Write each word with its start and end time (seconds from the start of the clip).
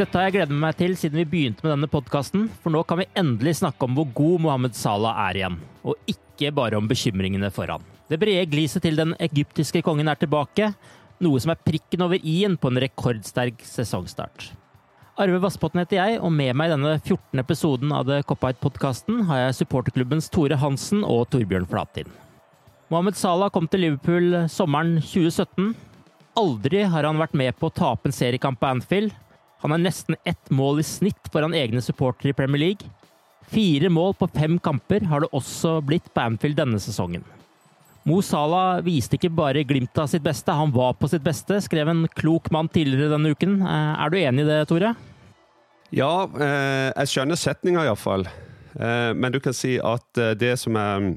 Dette 0.00 0.16
har 0.16 0.30
jeg 0.30 0.38
gledet 0.38 0.56
meg 0.56 0.76
til 0.78 0.94
siden 0.96 1.18
vi 1.20 1.26
begynte 1.28 1.60
med 1.60 1.74
denne 1.74 1.88
podkasten, 1.92 2.46
for 2.62 2.72
nå 2.72 2.80
kan 2.88 3.02
vi 3.02 3.10
endelig 3.20 3.58
snakke 3.58 3.84
om 3.84 3.98
hvor 3.98 4.06
god 4.16 4.40
Mohammed 4.46 4.78
Salah 4.78 5.18
er 5.26 5.36
igjen, 5.36 5.58
og 5.84 6.08
ikke 6.08 6.48
bare 6.56 6.78
om 6.80 6.88
bekymringene 6.88 7.50
for 7.52 7.68
han. 7.68 7.84
Det 8.08 8.16
brede 8.22 8.46
gliset 8.48 8.80
til 8.86 8.96
den 8.96 9.12
egyptiske 9.20 9.82
kongen 9.84 10.08
er 10.08 10.16
tilbake, 10.16 10.70
noe 11.20 11.44
som 11.44 11.52
er 11.52 11.60
prikken 11.68 12.06
over 12.06 12.16
i-en 12.16 12.56
på 12.56 12.72
en 12.72 12.80
rekordsterk 12.80 13.60
sesongstart. 13.68 14.48
Arve 15.20 15.44
Vassbotn 15.44 15.82
heter 15.82 16.00
jeg, 16.00 16.18
og 16.24 16.32
med 16.32 16.56
meg 16.56 16.70
i 16.70 16.76
denne 16.78 16.96
14. 16.96 17.44
episoden 17.44 17.92
av 17.92 18.08
The 18.08 18.22
Cop-Out-podkasten 18.24 19.26
har 19.28 19.44
jeg 19.44 19.60
supporterklubbens 19.60 20.32
Tore 20.32 20.56
Hansen 20.64 21.04
og 21.04 21.26
Torbjørn 21.34 21.68
Flatin. 21.68 22.08
Mohammed 22.88 23.20
Salah 23.20 23.52
kom 23.52 23.68
til 23.68 23.84
Liverpool 23.84 24.46
sommeren 24.48 24.96
2017. 25.04 25.74
Aldri 26.40 26.86
har 26.88 27.04
han 27.04 27.20
vært 27.20 27.36
med 27.36 27.58
på 27.60 27.68
å 27.68 27.80
tape 27.84 28.08
en 28.08 28.16
seriekamp 28.16 28.64
på 28.64 28.78
Anfield. 28.78 29.12
Han 29.60 29.74
har 29.74 29.82
nesten 29.82 30.16
ett 30.24 30.50
mål 30.50 30.80
i 30.80 30.86
snitt 30.86 31.28
foran 31.32 31.54
egne 31.54 31.82
supportere 31.84 32.32
i 32.32 32.36
Premier 32.36 32.62
League. 32.62 32.88
Fire 33.50 33.90
mål 33.90 34.14
på 34.14 34.28
fem 34.32 34.58
kamper 34.62 35.04
har 35.10 35.24
det 35.24 35.32
også 35.36 35.80
blitt 35.84 36.08
på 36.14 36.22
Anfield 36.22 36.56
denne 36.60 36.80
sesongen. 36.80 37.24
Mo 38.08 38.22
Salah 38.24 38.80
viste 38.84 39.18
ikke 39.18 39.32
bare 39.36 39.64
glimt 39.68 39.98
av 40.00 40.08
sitt 40.08 40.24
beste, 40.24 40.54
han 40.56 40.72
var 40.72 40.94
på 40.96 41.10
sitt 41.10 41.24
beste, 41.24 41.58
skrev 41.60 41.90
en 41.92 42.06
klok 42.16 42.48
mann 42.54 42.70
tidligere 42.72 43.12
denne 43.12 43.34
uken. 43.34 43.58
Eh, 43.60 43.90
er 44.00 44.12
du 44.12 44.16
enig 44.20 44.46
i 44.46 44.48
det, 44.48 44.60
Tore? 44.70 44.94
Ja, 45.92 46.12
eh, 46.24 46.88
jeg 46.94 47.12
skjønner 47.12 47.36
setninga 47.36 47.84
iallfall. 47.84 48.24
Eh, 48.72 49.12
men 49.12 49.34
du 49.34 49.40
kan 49.44 49.56
si 49.56 49.76
at 49.82 50.22
det 50.40 50.54
som 50.62 50.78
jeg, 50.80 51.16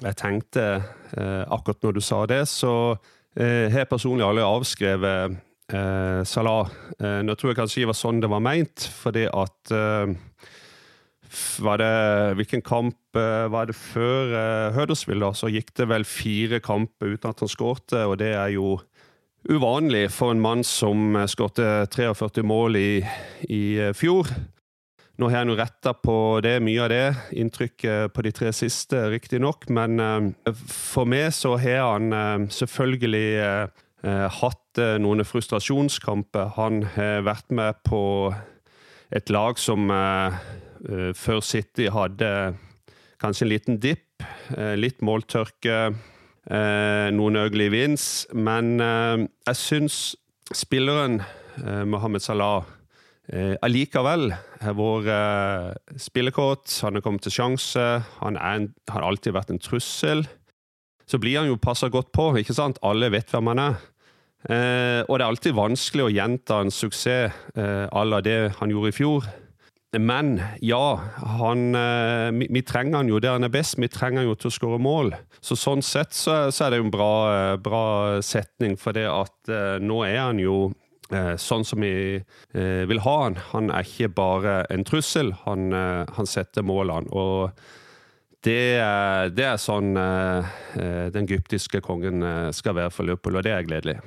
jeg 0.00 0.18
tenkte 0.22 0.66
akkurat 1.12 1.82
når 1.84 1.98
du 1.98 2.00
sa 2.00 2.22
det, 2.24 2.46
så 2.48 2.96
har 3.36 3.82
jeg 3.82 3.88
personlig 3.90 4.24
aldri 4.24 4.44
avskrevet 4.46 5.34
eh, 5.72 6.20
Salah. 6.28 6.70
Eh, 6.98 7.20
nå 7.26 7.34
tror 7.36 7.52
jeg 7.52 7.58
kanskje 7.58 7.82
det 7.82 7.90
var 7.90 7.98
sånn 7.98 8.20
det 8.22 8.30
var 8.32 8.44
meint, 8.44 8.86
fordi 9.02 9.26
at 9.28 9.72
eh, 9.74 10.14
var 11.64 11.80
det, 11.80 12.34
Hvilken 12.36 12.62
kamp 12.62 13.16
eh, 13.16 13.48
var 13.52 13.68
det 13.68 13.76
før 13.76 14.32
eh, 14.36 14.72
Hødersvill, 14.76 15.22
da, 15.24 15.32
Så 15.36 15.50
gikk 15.52 15.72
det 15.78 15.88
vel 15.90 16.04
fire 16.08 16.60
kamper 16.60 17.14
uten 17.14 17.30
at 17.30 17.44
han 17.44 17.50
skårte, 17.50 18.04
og 18.06 18.18
det 18.22 18.34
er 18.36 18.54
jo 18.56 18.78
uvanlig 19.48 20.06
for 20.14 20.30
en 20.30 20.42
mann 20.42 20.64
som 20.66 21.16
eh, 21.16 21.28
skårte 21.30 21.86
43 21.92 22.44
mål 22.46 22.78
i, 22.78 22.90
i 23.48 23.62
eh, 23.80 23.94
fjor. 23.96 24.28
Nå 25.20 25.28
har 25.28 25.42
jeg 25.42 25.50
nå 25.50 25.56
retta 25.58 25.92
på 25.94 26.16
det, 26.44 26.56
mye 26.64 26.84
av 26.84 26.90
det. 26.90 27.06
Inntrykket 27.38 28.14
på 28.14 28.24
de 28.24 28.32
tre 28.34 28.52
siste, 28.56 28.96
riktignok. 29.12 29.68
Men 29.70 30.00
for 30.66 31.06
meg 31.06 31.28
så 31.36 31.52
har 31.60 31.82
han 31.84 32.48
selvfølgelig 32.50 33.26
hatt 34.02 34.78
eh, 34.82 34.96
noen 34.98 35.22
frustrasjonskamper. 35.26 36.54
Han 36.56 36.82
har 36.96 37.22
vært 37.26 37.52
med 37.54 37.78
på 37.86 38.02
et 39.12 39.30
lag 39.30 39.58
som 39.60 39.90
eh, 39.92 40.40
eh, 40.88 41.10
før 41.14 41.42
City 41.44 41.86
hadde 41.92 42.32
kanskje 43.22 43.46
en 43.46 43.52
liten 43.52 43.78
dipp, 43.82 44.24
eh, 44.56 44.74
litt 44.74 45.04
måltørke, 45.04 45.94
eh, 46.50 47.08
noen 47.14 47.40
ugly 47.44 47.68
wins. 47.70 48.26
Men 48.34 48.80
eh, 48.80 49.26
jeg 49.52 49.60
syns 49.60 49.98
spilleren 50.52 51.20
eh, 51.22 51.84
Mohammed 51.86 52.24
Salah 52.24 52.64
eh, 53.30 53.54
allikevel 53.62 54.32
har 54.64 54.78
vært 54.78 55.12
eh, 55.14 55.96
spillekåt. 56.00 56.66
Han 56.82 56.98
har 56.98 57.04
kommet 57.04 57.22
til 57.28 57.36
sjanse. 57.38 57.86
Han 58.18 58.40
har 58.40 59.06
alltid 59.06 59.36
vært 59.36 59.54
en 59.54 59.62
trussel. 59.62 60.26
Så 61.06 61.18
blir 61.20 61.42
han 61.42 61.50
jo 61.50 61.60
passa 61.60 61.90
godt 61.92 62.12
på, 62.14 62.30
ikke 62.40 62.56
sant? 62.56 62.80
Alle 62.82 63.10
vet 63.12 63.30
hvem 63.30 63.50
han 63.52 63.60
er. 63.60 63.80
Eh, 64.50 65.02
og 65.06 65.18
det 65.18 65.22
er 65.22 65.28
alltid 65.28 65.54
vanskelig 65.54 66.08
å 66.08 66.12
gjenta 66.12 66.62
en 66.62 66.72
suksess 66.74 67.30
eh, 67.54 67.86
la 67.86 68.20
det 68.24 68.40
han 68.58 68.74
gjorde 68.74 68.90
i 68.90 68.96
fjor. 68.96 69.30
Men 69.98 70.40
ja, 70.60 71.00
han, 71.16 71.74
eh, 71.74 72.30
vi, 72.32 72.46
vi 72.50 72.62
trenger 72.64 72.96
han 72.96 73.10
jo 73.12 73.18
der 73.20 73.36
han 73.36 73.44
er 73.44 73.52
best. 73.52 73.76
Vi 73.76 73.90
trenger 73.92 74.22
han 74.22 74.30
jo 74.30 74.36
til 74.40 74.48
å 74.48 74.54
skåre 74.54 74.78
mål. 74.80 75.12
Så 75.44 75.56
sånn 75.58 75.84
sett 75.84 76.16
så, 76.16 76.46
så 76.48 76.64
er 76.64 76.72
det 76.72 76.78
jo 76.80 76.86
en 76.86 76.94
bra, 76.94 77.16
eh, 77.32 77.56
bra 77.60 77.82
setning, 78.24 78.78
for 78.80 78.96
det 78.96 79.04
at 79.10 79.52
eh, 79.52 79.76
nå 79.84 80.00
er 80.08 80.16
han 80.22 80.40
jo 80.40 80.56
eh, 81.12 81.34
sånn 81.36 81.66
som 81.68 81.84
vi 81.84 81.92
eh, 82.16 82.82
vil 82.88 83.04
ha 83.04 83.16
han. 83.26 83.36
Han 83.52 83.68
er 83.68 83.84
ikke 83.84 84.08
bare 84.16 84.56
en 84.72 84.88
trussel, 84.88 85.34
han, 85.44 85.68
han 86.16 86.30
setter 86.30 86.64
målene. 86.64 87.12
Og 87.12 87.52
det, 88.42 88.80
det 89.36 89.44
er 89.46 89.60
sånn 89.60 89.92
den 89.94 91.28
egyptiske 91.28 91.78
kongen 91.84 92.24
skal 92.56 92.74
være 92.80 92.90
for 92.90 93.06
Liverpool, 93.06 93.36
og 93.38 93.44
det 93.46 93.52
er 93.54 93.68
gledelig. 93.68 94.00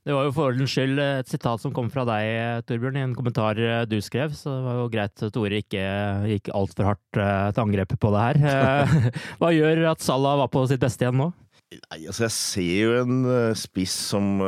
Det 0.00 0.14
var 0.16 0.24
jo 0.24 0.32
for 0.32 0.48
ordens 0.48 0.72
skyld 0.72 0.96
et 1.02 1.28
sitat 1.28 1.60
som 1.60 1.74
kom 1.76 1.90
fra 1.92 2.06
deg, 2.08 2.64
Torbjørn, 2.68 2.96
i 2.96 3.02
en 3.04 3.16
kommentar 3.16 3.58
eh, 3.60 3.82
du 3.88 3.98
skrev, 4.00 4.32
så 4.36 4.54
det 4.54 4.64
var 4.64 4.78
jo 4.78 4.86
greit 4.94 5.24
at 5.26 5.34
Tore 5.34 5.60
ikke 5.60 5.82
gikk 6.30 6.48
altfor 6.56 6.88
hardt 6.88 7.20
eh, 7.20 7.50
til 7.52 7.64
angrep 7.66 7.92
på 8.00 8.12
det 8.14 8.22
her. 8.24 8.40
Eh, 8.48 8.94
Hva 9.42 9.52
gjør 9.52 9.82
at 9.92 10.04
Salah 10.04 10.38
var 10.40 10.48
på 10.52 10.64
sitt 10.70 10.80
beste 10.80 11.04
igjen 11.04 11.20
nå? 11.20 11.28
Nei, 11.70 12.00
altså 12.00 12.24
jeg 12.24 12.34
ser 12.34 12.78
jo 12.80 12.94
en 13.02 13.18
spiss 13.54 13.92
som, 14.10 14.40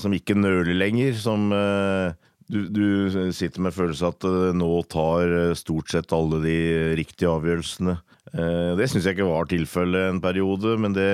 som 0.00 0.14
ikke 0.16 0.34
nøler 0.34 0.72
lenger, 0.74 1.12
som 1.14 1.44
du, 1.52 2.58
du 2.66 3.30
sitter 3.36 3.62
med 3.62 3.76
følelsen 3.76 4.08
at 4.10 4.26
nå 4.58 4.70
tar 4.90 5.54
stort 5.60 5.92
sett 5.92 6.14
alle 6.16 6.40
de 6.42 6.56
riktige 6.98 7.30
avgjørelsene. 7.30 7.94
Eh, 8.34 8.72
Det 8.78 8.88
syns 8.90 9.06
jeg 9.06 9.16
ikke 9.16 9.28
var 9.30 9.46
tilfellet 9.50 10.10
en 10.10 10.20
periode, 10.20 10.74
men 10.82 10.92
det, 10.96 11.06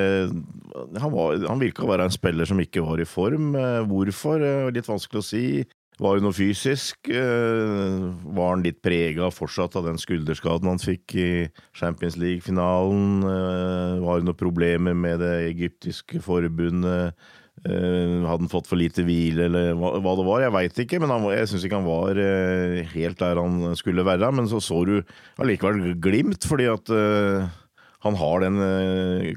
han, 0.99 1.13
var, 1.13 1.37
han 1.49 1.61
virka 1.61 1.85
å 1.85 1.91
være 1.91 2.09
en 2.09 2.15
spiller 2.15 2.49
som 2.49 2.61
ikke 2.63 2.85
var 2.85 3.03
i 3.03 3.09
form. 3.09 3.53
Eh, 3.59 3.83
Hvorfor? 3.91 4.41
Eh, 4.43 4.71
Litt 4.73 4.89
vanskelig 4.89 5.21
å 5.23 5.27
si. 5.27 5.45
Var 6.03 6.17
det 6.19 6.25
noe 6.25 6.35
fysisk? 6.35 7.07
Var 7.13 8.49
han 8.49 8.63
litt 8.65 8.79
prega 8.83 9.29
fortsatt 9.31 9.77
av 9.77 9.85
den 9.87 10.01
skulderskaden 10.01 10.71
han 10.71 10.81
fikk 10.81 11.15
i 11.21 11.27
Champions 11.79 12.17
League-finalen? 12.19 13.21
Var 14.03 14.19
det 14.19 14.27
noen 14.27 14.39
problemer 14.41 14.97
med 14.99 15.21
det 15.23 15.35
egyptiske 15.53 16.19
forbundet? 16.25 17.13
Hadde 17.63 18.41
han 18.43 18.51
fått 18.51 18.67
for 18.67 18.81
lite 18.81 19.05
hvile, 19.07 19.47
eller 19.47 19.77
hva, 19.79 20.15
det 20.19 20.27
var? 20.27 20.43
Jeg 20.43 20.55
veit 20.57 20.81
ikke, 20.83 20.99
men 21.03 21.13
han, 21.15 21.27
jeg 21.31 21.51
syns 21.51 21.67
ikke 21.69 21.79
han 21.79 21.87
var 21.87 22.19
helt 22.91 23.21
der 23.21 23.39
han 23.39 23.77
skulle 23.79 24.07
være. 24.07 24.33
Men 24.35 24.51
så 24.51 24.59
så 24.63 24.81
du 24.89 24.97
allikevel 25.39 25.95
glimt, 26.03 26.43
fordi 26.49 26.67
at 26.73 26.91
han 28.03 28.19
har 28.19 28.43
den 28.43 28.59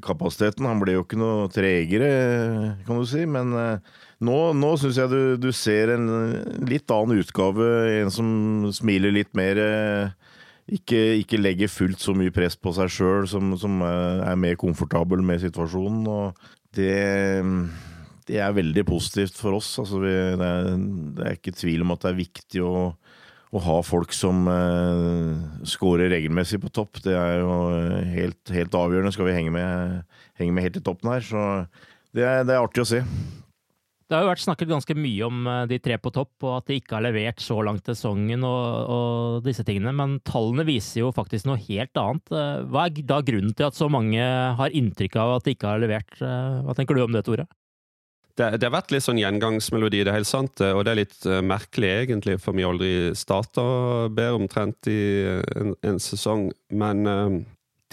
kapasiteten. 0.01 0.65
Han 0.65 0.81
ble 0.81 0.97
jo 0.97 1.05
ikke 1.05 1.21
noe 1.21 1.45
tregere, 1.53 2.09
kan 2.87 2.97
du 2.97 3.05
si. 3.09 3.27
Men 3.29 3.53
nå, 4.25 4.37
nå 4.57 4.71
syns 4.79 4.99
jeg 4.99 5.11
du, 5.11 5.35
du, 5.41 5.51
ser 5.53 5.93
en 5.95 6.07
litt 6.65 6.91
annen 6.93 7.21
utgave. 7.21 7.67
En 8.01 8.13
som 8.13 8.29
smiler 8.73 9.13
litt 9.13 9.33
mer. 9.37 9.59
Ikke, 10.65 10.97
ikke 11.21 11.37
legger 11.37 11.69
fullt 11.69 12.01
så 12.01 12.15
mye 12.17 12.33
press 12.33 12.55
på 12.57 12.73
seg 12.73 12.89
sjøl, 12.89 13.27
som, 13.29 13.53
som, 13.61 13.83
er 13.85 14.39
mer 14.39 14.57
komfortabel 14.57 15.21
med 15.21 15.43
situasjonen. 15.43 16.07
Og 16.09 16.47
det, 16.73 16.95
det 18.29 18.39
er 18.41 18.55
veldig 18.57 18.85
positivt 18.87 19.37
for 19.37 19.57
oss. 19.57 19.73
Altså, 19.81 20.01
vi, 20.01 20.13
det, 20.13 20.49
er, 20.49 20.71
det 21.17 21.27
er 21.27 21.37
ikke 21.39 21.55
tvil 21.55 21.85
om 21.85 21.93
at 21.95 22.05
det 22.05 22.11
er 22.11 22.23
viktig 22.23 22.65
å 22.65 22.75
å 23.55 23.61
ha 23.63 23.77
folk 23.85 24.13
som 24.15 24.45
eh, 24.51 25.63
scorer 25.69 26.11
regelmessig 26.11 26.59
på 26.63 26.71
topp, 26.75 26.99
det 27.05 27.15
er 27.15 27.39
jo 27.43 27.55
helt, 28.15 28.41
helt 28.51 28.75
avgjørende. 28.75 29.13
Skal 29.15 29.29
vi 29.29 29.37
henge 29.37 29.55
med, 29.55 30.03
henge 30.39 30.55
med 30.55 30.67
helt 30.67 30.81
i 30.81 30.83
toppen 30.83 31.13
her. 31.13 31.23
Så 31.23 31.47
det 32.15 32.25
er, 32.25 32.43
det 32.47 32.55
er, 32.55 32.63
artig 32.63 32.83
å 32.83 32.89
se. 32.89 33.01
Det 34.05 34.13
har 34.13 34.21
jo 34.21 34.29
vært 34.29 34.43
snakket 34.43 34.69
ganske 34.69 34.95
mye 34.99 35.25
om 35.25 35.47
eh, 35.49 35.63
de 35.71 35.79
tre 35.81 35.97
på 36.01 36.11
topp, 36.13 36.33
og 36.43 36.57
at 36.59 36.69
de 36.69 36.79
ikke 36.81 36.97
har 36.97 37.05
levert 37.07 37.41
så 37.41 37.57
langt 37.65 37.87
sesongen 37.89 38.43
og, 38.45 38.91
og 38.95 39.47
disse 39.47 39.65
tingene, 39.65 39.95
men 39.95 40.19
tallene 40.27 40.67
viser 40.67 41.05
jo 41.05 41.13
faktisk 41.15 41.47
noe 41.49 41.61
helt 41.69 42.01
annet. 42.01 42.33
Eh, 42.35 42.65
hva 42.69 42.87
er 42.89 43.03
da 43.07 43.21
grunnen 43.25 43.55
til 43.55 43.69
at 43.69 43.77
så 43.77 43.89
mange 43.91 44.21
har 44.59 44.81
inntrykk 44.81 45.21
av 45.21 45.37
at 45.37 45.47
de 45.47 45.55
ikke 45.55 45.71
har 45.71 45.83
levert? 45.83 46.17
Hva 46.19 46.75
tenker 46.77 46.97
du 46.97 47.05
om 47.05 47.15
det, 47.15 47.23
Tore? 47.27 47.47
Det, 48.35 48.49
det, 48.59 48.67
har 48.67 48.75
vært 48.75 48.91
litt 48.91 49.05
sånn 49.05 49.19
gjengangsmelodi, 49.21 50.03
det 50.03 50.11
er 50.11 50.19
helt 50.19 50.29
sant. 50.29 50.59
Og 50.59 50.83
det 50.85 50.93
er 50.93 51.01
litt 51.01 51.19
uh, 51.27 51.39
merkelig, 51.45 51.91
egentlig, 52.05 52.37
for 52.43 52.57
vi 52.57 52.67
aldri 52.67 52.93
starter 53.17 54.09
bedre 54.15 54.39
omtrent 54.41 54.89
i 54.91 55.01
en, 55.55 55.75
en 55.87 56.01
sesong. 56.03 56.49
Men 56.75 57.05
uh, 57.07 57.37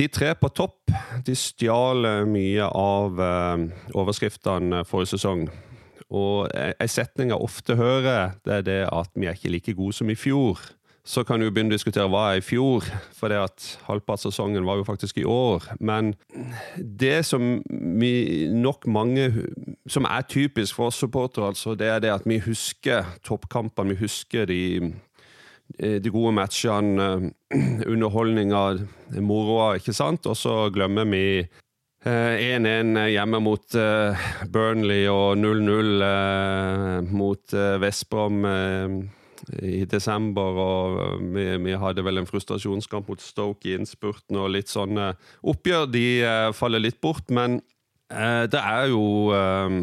de 0.01 0.09
tre 0.11 0.33
på 0.39 0.51
topp 0.57 0.91
de 1.27 1.37
stjal 1.39 2.27
mye 2.27 2.67
av 2.67 3.23
uh, 3.23 3.67
overskriftene 3.95 4.83
forrige 4.89 5.15
sesong. 5.15 5.47
Og 6.13 6.51
ei 6.53 6.89
setning 6.93 7.31
jeg 7.33 7.41
ofte 7.41 7.79
hører, 7.79 8.35
det 8.45 8.59
er 8.59 8.65
det 8.67 8.81
at 8.93 9.15
vi 9.17 9.31
er 9.31 9.39
ikke 9.39 9.53
like 9.55 9.77
gode 9.79 9.97
som 9.97 10.11
i 10.13 10.19
fjor. 10.19 10.61
Så 11.03 11.25
kan 11.27 11.43
du 11.43 11.49
begynne 11.51 11.73
å 11.73 11.75
diskutere 11.75 12.07
hva 12.07 12.29
er 12.31 12.39
i 12.39 12.45
fjor, 12.47 12.87
for 13.19 13.33
det 13.33 13.41
at 13.43 13.65
halvparten 13.89 14.29
av 14.29 14.31
sesongen 14.31 14.67
var 14.67 14.79
jo 14.79 14.87
faktisk 14.87 15.17
i 15.19 15.27
år. 15.27 15.65
Men 15.83 16.13
det 16.79 17.25
som 17.27 17.57
vi 17.99 18.47
nok 18.55 18.87
mange 18.87 19.33
Som 19.91 20.07
er 20.07 20.23
typisk 20.31 20.77
for 20.77 20.93
oss 20.93 21.01
supportere, 21.03 21.49
altså, 21.51 21.75
det 21.75 21.89
er 21.91 21.99
det 21.99 22.13
at 22.15 22.27
vi 22.27 22.39
husker 22.39 23.03
toppkampene. 23.27 23.91
Vi 23.91 24.05
husker 24.05 24.47
de, 24.47 24.93
de 25.75 26.11
gode 26.11 26.31
matchene, 26.39 27.33
underholdninga, 27.91 28.63
moroa, 29.19 29.73
ikke 29.75 29.93
sant? 29.93 30.29
Og 30.31 30.39
så 30.39 30.71
glemmer 30.71 31.09
vi 31.11 31.43
1-1 32.07 32.95
hjemme 33.11 33.43
mot 33.43 33.75
Burnley 34.55 35.09
og 35.11 35.35
0-0 35.43 37.11
mot 37.11 37.59
Vestbrom 37.83 38.47
i 39.63 39.85
desember, 39.85 40.59
og 40.63 41.23
vi, 41.35 41.47
vi, 41.65 41.75
hadde 41.79 42.05
vel 42.05 42.21
en 42.21 42.29
frustrasjonskamp 42.29 43.09
mot 43.11 43.23
Stoke 43.23 43.69
i 43.69 43.75
innspurten, 43.77 44.39
og 44.39 44.53
litt 44.55 44.71
sånne 44.71 45.13
oppgjør. 45.43 45.89
De 45.91 46.07
eh, 46.23 46.51
faller 46.57 46.83
litt 46.83 47.01
bort, 47.03 47.31
men 47.31 47.61
eh, 48.13 48.45
det 48.51 48.61
er 48.61 48.93
jo 48.93 49.05
eh, 49.37 49.81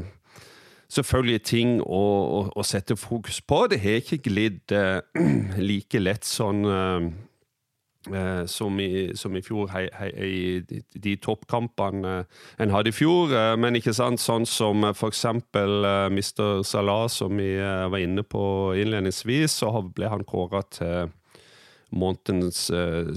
selvfølgelig 0.90 1.42
ting 1.48 1.78
å, 1.84 2.04
å, 2.40 2.44
å, 2.56 2.66
sette 2.68 2.98
fokus 3.00 3.42
på. 3.42 3.66
Det 3.72 3.82
har 3.84 4.00
ikke 4.00 4.22
glidd 4.30 4.76
eh, 4.76 5.02
like 5.72 6.02
lett 6.02 6.28
sånn 6.28 6.64
eh, 8.08 8.40
Eh, 8.40 8.46
som, 8.46 8.80
i, 8.80 9.12
som, 9.16 9.36
i, 9.36 9.42
fjor, 9.44 9.68
hei, 9.74 9.90
hei, 9.92 10.08
i 10.24 10.60
de, 10.64 10.80
de 11.04 11.18
toppkampene 11.20 12.14
eh, 12.22 12.38
en 12.64 12.72
hadde 12.72 12.94
i 12.94 12.96
fjor. 12.96 13.34
Eh, 13.36 13.56
men 13.60 13.76
ikke 13.76 13.94
sant, 13.94 14.22
sånn 14.24 14.48
som 14.48 14.88
for 14.96 15.12
eksempel 15.12 15.84
Mr. 16.08 16.62
Salah, 16.64 17.10
som 17.12 17.36
vi 17.36 17.58
var 17.60 18.00
inne 18.00 18.24
på 18.24 18.44
innledningsvis, 18.80 19.60
så 19.60 19.74
ble 19.84 20.12
han 20.12 20.24
kåra 20.24 20.64
til 20.72 21.12
månedens 21.90 22.68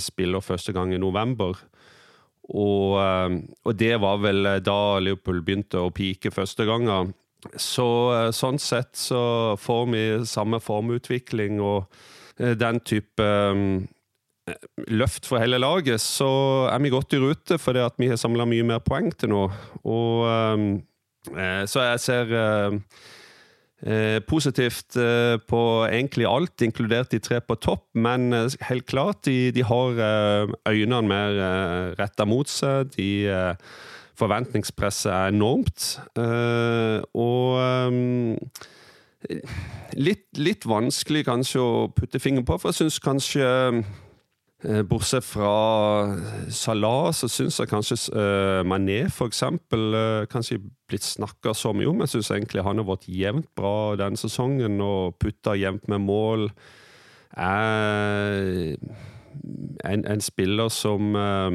spiller 0.01 0.43
første 0.43 0.73
gang 0.73 0.95
i 0.95 1.01
november. 1.01 1.59
Og, 2.53 2.97
og, 2.99 3.73
det 3.79 3.95
var 4.03 4.23
vel 4.25 4.49
da 4.65 4.79
Liverpool 4.99 5.43
begynte 5.45 5.79
å 5.79 5.93
pike 5.95 6.33
første 6.35 6.65
gangen. 6.67 7.13
Så 7.55 7.87
sånn 8.35 8.59
sett 8.63 8.97
så 8.99 9.23
får 9.61 9.85
vi 9.93 10.03
samme 10.29 10.59
formutvikling 10.63 11.61
og 11.63 11.93
den 12.39 12.81
type 12.89 13.29
løft 14.91 15.27
for 15.29 15.39
hele 15.39 15.61
laget, 15.63 16.01
så 16.03 16.29
er 16.73 16.83
vi 16.83 16.91
godt 16.91 17.15
i 17.15 17.21
rute, 17.23 17.59
fordi 17.59 17.83
at 17.85 17.99
vi 17.99 18.11
har 18.11 18.19
samla 18.19 18.47
mye 18.49 18.67
mer 18.67 18.83
poeng 18.83 19.13
til 19.15 19.31
nå. 19.31 19.47
Og 19.85 20.27
ehm, 20.27 20.83
eh, 21.37 21.63
Så 21.67 21.85
jeg 21.85 22.01
ser 22.01 22.35
eh, 22.35 22.79
eh, 23.87 24.21
positivt 24.27 24.97
eh, 24.97 25.39
på 25.49 25.87
egentlig 25.87 26.27
alt, 26.27 26.63
inkludert 26.63 27.13
de 27.13 27.19
tre 27.19 27.41
på 27.41 27.55
topp, 27.55 27.87
men 27.95 28.33
eh, 28.33 28.51
helt 28.69 28.87
klart, 28.87 29.25
de, 29.25 29.53
de 29.53 29.63
har 29.63 30.03
eh, 30.11 30.53
øynene 30.69 31.07
mer 31.07 31.39
eh, 31.39 31.95
retta 32.03 32.25
mot 32.25 32.49
seg. 32.49 32.95
De 32.97 33.57
Forventningspresset 34.13 35.09
er 35.11 35.31
enormt. 35.33 35.99
og 37.17 37.57
litt, 39.97 40.27
litt 40.37 40.67
vanskelig 40.69 41.25
kanskje 41.27 41.59
å 41.59 41.89
putte 41.97 42.21
fingeren 42.21 42.45
på, 42.47 42.59
for 42.61 42.71
jeg 42.71 42.83
syns 42.85 43.01
kanskje 43.03 43.49
Eh, 43.49 43.83
bortsett 44.87 45.25
fra 45.27 45.53
Salah, 46.51 47.11
så 47.13 47.27
syns 47.31 47.59
jeg 47.59 47.71
kanskje 47.71 47.97
uh, 48.15 48.63
Mané 48.67 49.09
for 49.11 49.31
eksempel 49.31 49.97
uh, 49.97 50.27
kanskje 50.31 50.61
blitt 50.91 51.07
snakka 51.07 51.55
så 51.57 51.73
mye 51.75 51.91
om. 51.91 52.03
Jeg 52.05 52.15
syns 52.15 52.31
egentlig 52.31 52.63
han 52.63 52.79
har 52.79 52.87
vært 52.87 53.09
jevnt 53.11 53.49
bra 53.59 53.95
denne 53.99 54.21
sesongen 54.21 54.79
og 54.85 55.17
putta 55.23 55.57
jevnt 55.59 55.89
med 55.91 56.05
mål. 56.07 56.47
Er 57.33 58.77
en, 59.89 60.05
en 60.07 60.23
spiller 60.23 60.71
som 60.71 61.17
uh, 61.19 61.51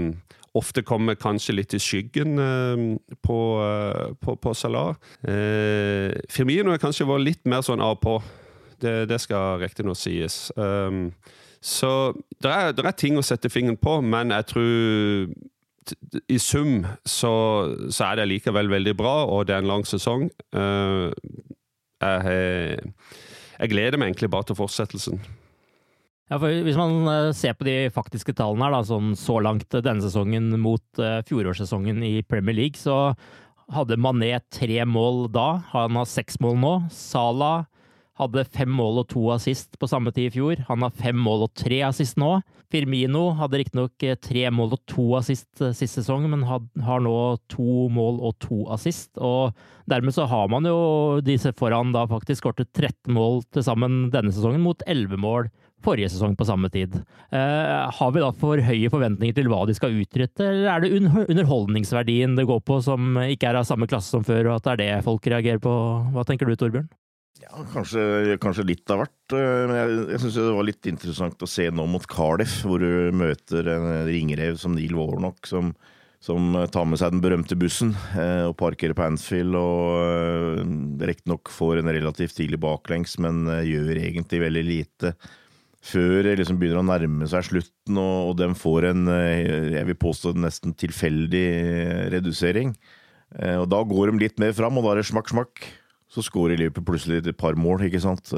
ofte 0.58 0.84
kommer 0.84 1.16
kanskje 1.16 1.56
litt 1.56 1.78
i 1.78 1.80
skyggen 1.80 2.40
på, 3.22 3.40
på, 4.18 4.36
på, 4.42 4.54
Salah. 4.58 4.96
Firmino 6.34 6.74
har 6.74 6.82
kanskje 6.82 7.06
vært 7.06 7.28
litt 7.28 7.44
mer 7.46 7.62
sånn 7.62 7.84
av 7.84 8.00
på. 8.02 8.16
Det, 8.82 9.04
det 9.06 9.20
skal 9.22 9.62
riktignok 9.62 10.00
sies. 10.02 10.48
Um, 10.58 11.12
så 11.64 11.92
det 12.44 12.52
er, 12.52 12.74
er, 12.74 12.96
ting 12.98 13.18
å 13.18 13.26
sette 13.26 13.50
fingeren 13.52 13.80
på, 13.82 14.00
men 14.06 14.34
jeg 14.36 14.50
tror 14.54 15.32
i 16.28 16.38
sum 16.42 16.82
så, 17.08 17.34
så, 17.88 18.10
er 18.10 18.20
det 18.20 18.30
likevel 18.34 18.70
veldig 18.72 18.94
bra, 19.00 19.16
og 19.26 19.48
det 19.48 19.56
er 19.56 19.64
en 19.64 19.72
lang 19.72 19.86
sesong. 19.88 20.28
Uh, 20.56 21.14
jeg, 22.04 22.80
jeg, 23.58 23.72
gleder 23.72 23.98
meg 23.98 24.12
egentlig 24.12 24.30
bare 24.34 24.50
til 24.50 24.60
fortsettelsen. 24.60 25.22
Ja, 26.28 26.36
for 26.36 26.52
Hvis 26.52 26.76
man 26.76 27.08
eh, 27.08 27.30
ser 27.32 27.56
på 27.56 27.64
de 27.64 27.88
faktiske 27.96 28.36
tallene 28.36 28.68
her, 28.68 28.76
da, 28.76 28.82
sånn 28.84 29.14
så 29.16 29.38
langt 29.40 29.72
denne 29.72 30.04
sesongen 30.04 30.52
mot 30.60 30.84
uh, 31.00 31.24
fjorårssesongen 31.26 32.04
i 32.04 32.20
Premier 32.28 32.58
League, 32.58 32.76
så 32.76 33.16
hadde 33.72 34.00
Mané 34.00 34.34
tre 34.52 34.84
mål 34.84 35.30
da. 35.32 35.48
Han 35.72 35.96
har 35.96 36.10
seks 36.12 36.42
mål 36.44 36.60
nå. 36.60 36.74
Salah 36.92 37.64
hadde 38.18 38.46
fem 38.54 38.72
mål 38.74 39.04
og 39.04 39.10
to 39.12 39.24
assist 39.34 39.78
på 39.80 39.90
samme 39.90 40.14
tid 40.14 40.30
i 40.30 40.34
fjor. 40.38 40.64
Han 40.70 40.86
har 40.86 40.96
fem 40.98 41.18
mål 41.18 41.46
og 41.48 41.54
tre 41.58 41.82
assist 41.88 42.18
nå. 42.20 42.38
Firmino 42.74 43.30
hadde 43.40 43.62
riktignok 43.62 44.04
eh, 44.04 44.18
tre 44.20 44.48
mål 44.54 44.76
og 44.78 44.82
to 44.90 45.06
assist 45.20 45.62
eh, 45.62 45.76
sist 45.78 46.00
sesong, 46.00 46.28
men 46.32 46.46
har 46.48 47.04
nå 47.04 47.18
to 47.52 47.88
mål 47.94 48.20
og 48.28 48.36
to 48.44 48.64
assist. 48.74 49.14
Og 49.22 49.56
dermed 49.90 50.16
så 50.16 50.28
har 50.30 50.50
man 50.52 50.68
jo 50.68 51.22
disse 51.26 51.54
foran 51.58 51.94
da 51.96 52.08
faktisk 52.10 52.44
skåret 52.44 52.68
13 52.74 53.14
mål 53.16 53.42
til 53.54 53.66
sammen 53.66 54.08
denne 54.14 54.34
sesongen, 54.36 54.66
mot 54.66 54.84
11 54.88 55.22
mål 55.22 55.50
forrige 55.86 56.10
sesong 56.10 56.34
på 56.38 56.46
samme 56.48 56.70
tid. 56.74 56.96
Eh, 57.30 57.90
har 58.00 58.14
vi 58.14 58.24
da 58.24 58.32
for 58.36 58.62
høye 58.70 58.92
forventninger 58.92 59.38
til 59.38 59.50
hva 59.52 59.62
de 59.70 59.76
skal 59.78 59.96
utrette, 60.02 60.42
eller 60.44 60.72
er 60.74 60.84
det 60.84 61.28
underholdningsverdien 61.30 62.38
det 62.38 62.48
går 62.50 62.64
på 62.66 62.82
som 62.86 63.20
ikke 63.28 63.52
er 63.52 63.62
av 63.62 63.68
samme 63.70 63.90
klasse 63.90 64.12
som 64.14 64.26
før, 64.28 64.50
og 64.50 64.58
at 64.58 64.68
det 64.68 64.74
er 64.74 64.82
det 64.82 65.06
folk 65.08 65.30
reagerer 65.30 65.62
på? 65.64 65.76
Hva 66.16 66.26
tenker 66.28 66.50
du, 66.50 66.58
Torbjørn? 66.58 66.90
Ja, 67.48 67.64
kanskje, 67.72 68.38
kanskje, 68.44 68.66
litt 68.68 68.92
av 68.92 69.04
hvert. 69.04 69.36
Eh, 69.36 69.62
men 69.70 69.78
jeg, 69.78 70.00
jeg 70.14 70.24
syns 70.24 70.40
det 70.40 70.56
var 70.58 70.68
litt 70.68 70.90
interessant 70.90 71.44
å 71.44 71.50
se 71.50 71.70
nå 71.72 71.86
mot 71.90 72.08
Cardiff, 72.12 72.60
hvor 72.68 72.84
du 72.84 73.14
møter 73.16 73.70
en 73.72 73.88
ringrev 74.10 74.60
som 74.60 74.76
Neil 74.76 74.98
Warnock, 74.98 75.48
som 75.50 75.76
som 76.28 76.56
tar 76.74 76.88
med 76.90 76.98
seg 76.98 77.12
den 77.14 77.22
berømte 77.22 77.56
bussen 77.62 77.92
og 78.18 78.56
parkerer 78.58 78.96
på 78.98 79.04
Anfield. 79.06 79.54
Og 79.56 81.04
riktignok 81.06 81.52
får 81.54 81.78
en 81.80 81.92
relativt 81.94 82.34
tidlig 82.40 82.58
baklengs, 82.64 83.14
men 83.22 83.46
gjør 83.46 84.00
egentlig 84.02 84.42
veldig 84.42 84.64
lite 84.66 85.14
før 85.88 86.26
det 86.26 86.34
liksom 86.40 86.58
begynner 86.60 86.82
å 86.82 86.88
nærme 86.90 87.30
seg 87.30 87.46
slutten, 87.48 88.00
og, 88.02 88.32
og 88.32 88.34
de 88.42 88.50
får 88.60 88.90
en, 88.90 89.06
jeg 89.72 89.86
vil 89.88 90.00
påstå, 90.02 90.34
nesten 90.42 90.74
tilfeldig 90.76 91.46
redusering. 92.18 92.74
Og 93.62 93.68
da 93.70 93.84
går 93.88 94.12
de 94.12 94.26
litt 94.26 94.42
mer 94.42 94.58
fram, 94.58 94.82
og 94.82 94.88
da 94.88 94.96
er 94.96 95.04
det 95.04 95.08
smakk, 95.14 95.32
smakk. 95.32 95.68
Så 96.12 96.24
skårer 96.26 96.60
Liverpool 96.60 96.86
plutselig 96.94 97.24
et 97.26 97.40
par 97.40 97.58
mål, 97.60 97.88
ikke 97.88 98.04
sant. 98.04 98.32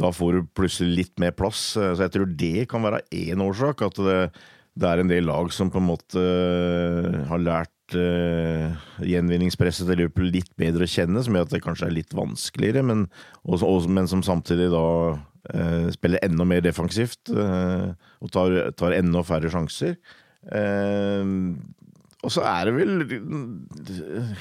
Da 0.00 0.12
får 0.14 0.32
du 0.36 0.48
plutselig 0.56 0.96
litt 0.96 1.20
mer 1.22 1.34
plass. 1.36 1.74
Så 1.76 1.98
jeg 1.98 2.14
tror 2.14 2.32
det 2.38 2.68
kan 2.70 2.84
være 2.84 3.02
én 3.14 3.42
årsak. 3.44 3.84
At 3.86 4.00
det, 4.00 4.16
det, 4.74 4.88
er 4.88 5.02
en 5.02 5.12
del 5.12 5.28
lag 5.28 5.52
som 5.54 5.70
på 5.72 5.80
en 5.80 5.88
måte 5.90 6.22
eh, 6.22 7.20
har 7.30 7.42
lært 7.42 7.76
gjenvinningspresset 7.90 9.88
til 9.88 9.98
Liverpool 9.98 10.28
litt 10.30 10.52
bedre 10.60 10.86
å 10.86 10.90
kjenne, 10.90 11.24
som 11.26 11.34
gjør 11.34 11.48
at 11.48 11.54
det 11.56 11.62
kanskje 11.64 11.88
er 11.88 11.96
litt 11.96 12.14
vanskeligere, 12.14 12.84
men, 12.86 13.00
også, 13.42 13.66
også, 13.66 13.90
men 13.96 14.06
som 14.06 14.22
samtidig 14.22 14.68
da 14.70 14.84
uh, 15.18 15.88
spiller 15.90 16.22
enda 16.22 16.46
mer 16.46 16.62
defensivt 16.62 17.32
uh, 17.34 17.90
og 18.22 18.30
tar, 18.30 18.54
tar, 18.78 18.94
enda 18.94 19.24
færre 19.26 19.50
sjanser. 19.50 19.98
Uh, 20.46 21.58
og 22.20 22.32
så 22.34 22.42
er 22.44 22.68
det 22.68 22.74
vel 22.76 22.90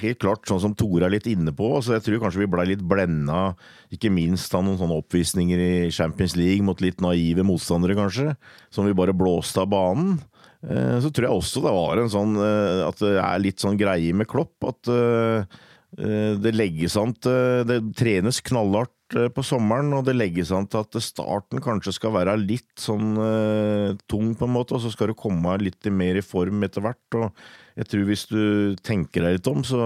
helt 0.02 0.20
klart 0.20 0.50
sånn 0.50 0.60
som 0.60 0.74
Tore 0.76 1.08
er 1.08 1.14
litt 1.14 1.30
inne 1.32 1.54
på. 1.56 1.70
Altså 1.78 1.96
jeg 1.96 2.04
tror 2.04 2.26
kanskje 2.26 2.42
vi 2.42 2.50
blei 2.52 2.66
litt 2.74 2.84
blenda, 2.84 3.54
ikke 3.96 4.12
minst 4.12 4.52
av 4.58 4.66
noen 4.66 4.76
sånne 4.82 4.98
oppvisninger 5.00 5.64
i 5.64 5.72
Champions 5.96 6.36
League 6.36 6.66
mot 6.66 6.84
litt 6.84 7.00
naive 7.04 7.46
motstandere, 7.48 7.96
kanskje. 7.96 8.34
Som 8.68 8.90
vi 8.90 8.98
bare 8.98 9.16
blåste 9.16 9.64
av 9.64 9.72
banen. 9.72 10.18
Eh, 10.60 10.98
så 11.00 11.08
tror 11.08 11.30
jeg 11.30 11.40
også 11.40 11.64
det 11.64 11.72
var 11.72 12.02
en 12.02 12.12
sånn 12.12 12.36
eh, 12.44 12.84
at 12.84 13.00
det 13.00 13.16
er 13.16 13.44
litt 13.44 13.64
sånn 13.64 13.80
greie 13.80 14.16
med 14.16 14.28
Klopp. 14.30 14.58
At 14.68 14.92
eh, 14.92 15.60
det 16.40 16.52
legges 16.54 16.94
an 17.02 17.16
til 17.18 17.64
Det 17.66 17.80
trenes 17.98 18.44
knallhardt 18.46 19.16
på 19.34 19.42
sommeren, 19.42 19.90
og 19.98 20.04
det 20.06 20.14
legges 20.14 20.52
an 20.54 20.68
til 20.70 20.84
at 20.84 21.00
starten 21.02 21.64
kanskje 21.66 21.96
skal 21.96 22.14
være 22.14 22.36
litt 22.38 22.76
sånn 22.78 23.16
tung, 24.06 24.36
på 24.38 24.46
en 24.46 24.54
måte, 24.54 24.78
og 24.78 24.84
så 24.84 24.92
skal 24.94 25.10
du 25.10 25.16
komme 25.18 25.56
litt 25.64 25.90
mer 25.90 26.20
i 26.20 26.22
form 26.22 26.62
etter 26.68 26.86
hvert. 26.86 27.18
og 27.18 27.34
jeg 27.80 27.88
tror 27.88 28.08
hvis 28.10 28.26
du 28.28 28.42
tenker 28.84 29.24
deg 29.24 29.38
litt 29.38 29.48
om, 29.48 29.62
så, 29.64 29.80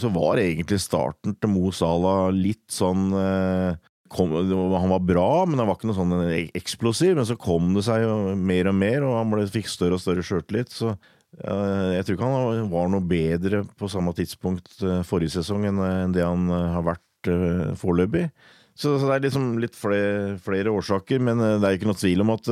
så 0.00 0.08
var 0.10 0.40
egentlig 0.42 0.80
starten 0.82 1.36
til 1.38 1.52
Mo 1.52 1.70
Salah 1.74 2.32
litt 2.34 2.64
sånn 2.72 3.12
eh, 3.14 3.76
kom, 4.10 4.34
Han 4.34 4.90
var 4.90 5.04
bra, 5.06 5.28
men 5.46 5.62
han 5.62 5.70
var 5.70 5.78
ikke 5.78 5.92
noe 5.92 5.98
sånn 6.00 6.16
eksplosiv. 6.58 7.14
Men 7.14 7.28
så 7.28 7.38
kom 7.38 7.76
det 7.76 7.84
seg 7.86 8.02
jo 8.02 8.16
mer 8.34 8.72
og 8.72 8.78
mer, 8.80 9.06
og 9.06 9.20
han 9.20 9.30
ble, 9.30 9.46
fikk 9.54 9.70
større 9.70 10.00
og 10.00 10.02
større 10.02 10.26
sjøltillit. 10.26 10.74
Så 10.74 10.90
eh, 10.96 11.94
jeg 11.94 12.08
tror 12.08 12.18
ikke 12.18 12.32
han 12.32 12.74
var 12.74 12.90
noe 12.90 13.06
bedre 13.14 13.62
på 13.78 13.92
samme 13.92 14.16
tidspunkt 14.18 14.74
eh, 14.82 15.06
forrige 15.06 15.36
sesong 15.38 15.68
enn 15.70 16.16
det 16.16 16.26
han 16.26 16.50
har 16.50 16.82
vært 16.90 17.30
foreløpig. 17.78 18.28
Så, 18.76 18.98
det 18.98 19.14
er 19.14 19.22
liksom 19.24 19.54
litt 19.62 19.78
flere, 19.78 20.36
flere, 20.42 20.74
årsaker, 20.74 21.22
men 21.22 21.38
det 21.38 21.62
er 21.64 21.78
ikke 21.78 21.88
noe 21.88 21.98
tvil 21.98 22.26
om 22.26 22.34
at 22.34 22.50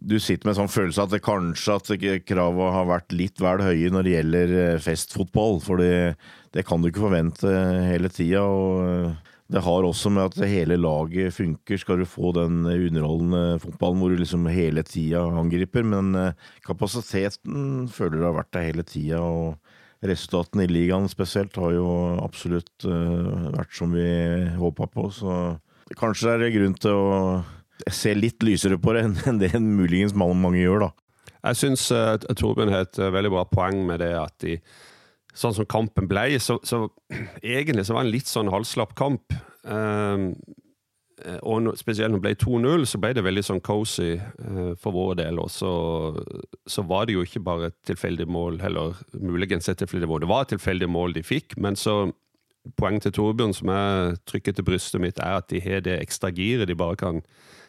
du 0.00 0.18
sitter 0.22 0.46
med 0.46 0.54
en 0.54 0.60
sånn 0.62 0.72
følelse 0.72 1.04
at 1.04 1.14
det 1.14 1.22
kanskje 1.24 1.76
at 1.78 1.88
kravene 2.28 2.74
har 2.74 2.86
vært 2.88 3.14
litt 3.16 3.40
vel 3.42 3.62
høye 3.64 3.90
når 3.92 4.06
det 4.06 4.12
gjelder 4.14 4.52
eh, 4.62 4.82
festfotball. 4.82 5.58
For 5.64 5.82
det 5.82 6.64
kan 6.68 6.82
du 6.82 6.90
ikke 6.90 7.06
forvente 7.06 7.50
hele 7.88 8.10
tida. 8.12 8.44
Eh, 8.44 9.34
det 9.48 9.64
har 9.64 9.86
også 9.88 10.12
med 10.12 10.28
at 10.28 10.50
hele 10.50 10.76
laget 10.78 11.34
funker. 11.34 11.80
Skal 11.80 12.02
du 12.02 12.08
få 12.08 12.34
den 12.36 12.62
underholdende 12.68 13.58
fotballen 13.62 14.02
hvor 14.02 14.12
du 14.12 14.20
liksom 14.20 14.46
hele 14.52 14.84
tida 14.86 15.24
angriper. 15.40 15.86
Men 15.86 16.14
eh, 16.14 16.48
kapasiteten 16.66 17.88
føler 17.92 18.20
det 18.20 18.28
har 18.28 18.38
vært 18.38 18.54
der 18.54 18.68
hele 18.68 18.86
tida. 18.86 19.22
Og 19.24 20.06
resultatene 20.06 20.68
i 20.68 20.70
ligaen 20.70 21.10
spesielt 21.10 21.58
har 21.58 21.74
jo 21.74 21.88
absolutt 22.22 22.86
vært 22.86 23.72
som 23.74 23.90
vi 23.90 24.06
håpa 24.60 24.86
på. 24.92 25.08
Så 25.10 25.32
kanskje 25.98 26.36
er 26.36 26.52
grunn 26.54 26.76
til 26.78 26.94
å 26.94 27.08
ser 27.92 28.18
litt 28.18 28.42
lysere 28.44 28.78
på 28.80 28.94
det 28.96 29.06
enn 29.30 29.40
det 29.42 29.52
muligens 29.62 30.16
mange 30.18 30.58
gjør, 30.58 30.88
da. 30.88 30.92
Jeg 31.38 31.60
syns 31.60 31.88
uh, 31.94 32.16
Torbjørn 32.18 32.72
har 32.74 32.86
et 32.88 33.00
uh, 33.00 33.12
veldig 33.14 33.30
bra 33.32 33.44
poeng 33.48 33.84
med 33.86 34.02
det 34.02 34.12
at 34.18 34.34
de, 34.42 34.56
sånn 35.38 35.54
som 35.54 35.68
kampen 35.70 36.08
ble, 36.10 36.32
så, 36.42 36.58
så 36.66 36.86
egentlig 37.42 37.86
så 37.86 37.94
var 37.94 38.04
det 38.04 38.10
en 38.10 38.16
litt 38.16 38.30
sånn 38.30 38.50
halvslapp 38.52 38.96
kamp. 38.98 39.36
Um, 39.62 40.32
og 41.42 41.62
no, 41.64 41.72
spesielt 41.74 42.12
når 42.12 42.20
det 42.20 42.26
ble 42.28 42.34
2-0, 42.38 42.84
så 42.86 43.00
ble 43.02 43.10
det 43.16 43.24
veldig 43.26 43.42
sånn 43.42 43.62
cozy 43.64 44.12
uh, 44.18 44.74
for 44.78 44.94
vår 44.94 45.18
del. 45.22 45.40
Og 45.42 45.50
så, 45.50 45.72
så, 46.66 46.84
var 46.86 47.08
det 47.08 47.16
jo 47.16 47.26
ikke 47.26 47.42
bare 47.46 47.72
et 47.72 47.78
tilfeldig 47.90 48.28
mål, 48.30 48.60
eller 48.68 48.98
muligens 49.18 49.70
et 49.70 49.80
tilfeldig 49.82 50.10
mål. 50.10 50.24
Det 50.24 50.30
var 50.30 50.46
et 50.46 50.54
tilfeldig 50.54 50.90
mål 50.90 51.18
de 51.18 51.26
fikk, 51.26 51.58
men 51.60 51.78
så 51.78 52.04
Poenget 52.76 53.06
til 53.06 53.12
Torbjørn 53.16 53.54
som 53.56 53.70
jeg 53.72 54.16
trykker 54.28 54.52
til 54.52 54.64
brystet 54.66 55.00
mitt, 55.00 55.20
er 55.24 55.38
at 55.38 55.46
de 55.48 55.60
har 55.62 55.78
det 55.86 55.94
ekstra 56.02 56.28
giret 56.34 56.68
de 56.68 56.74
bare 56.76 56.98
kan 57.00 57.22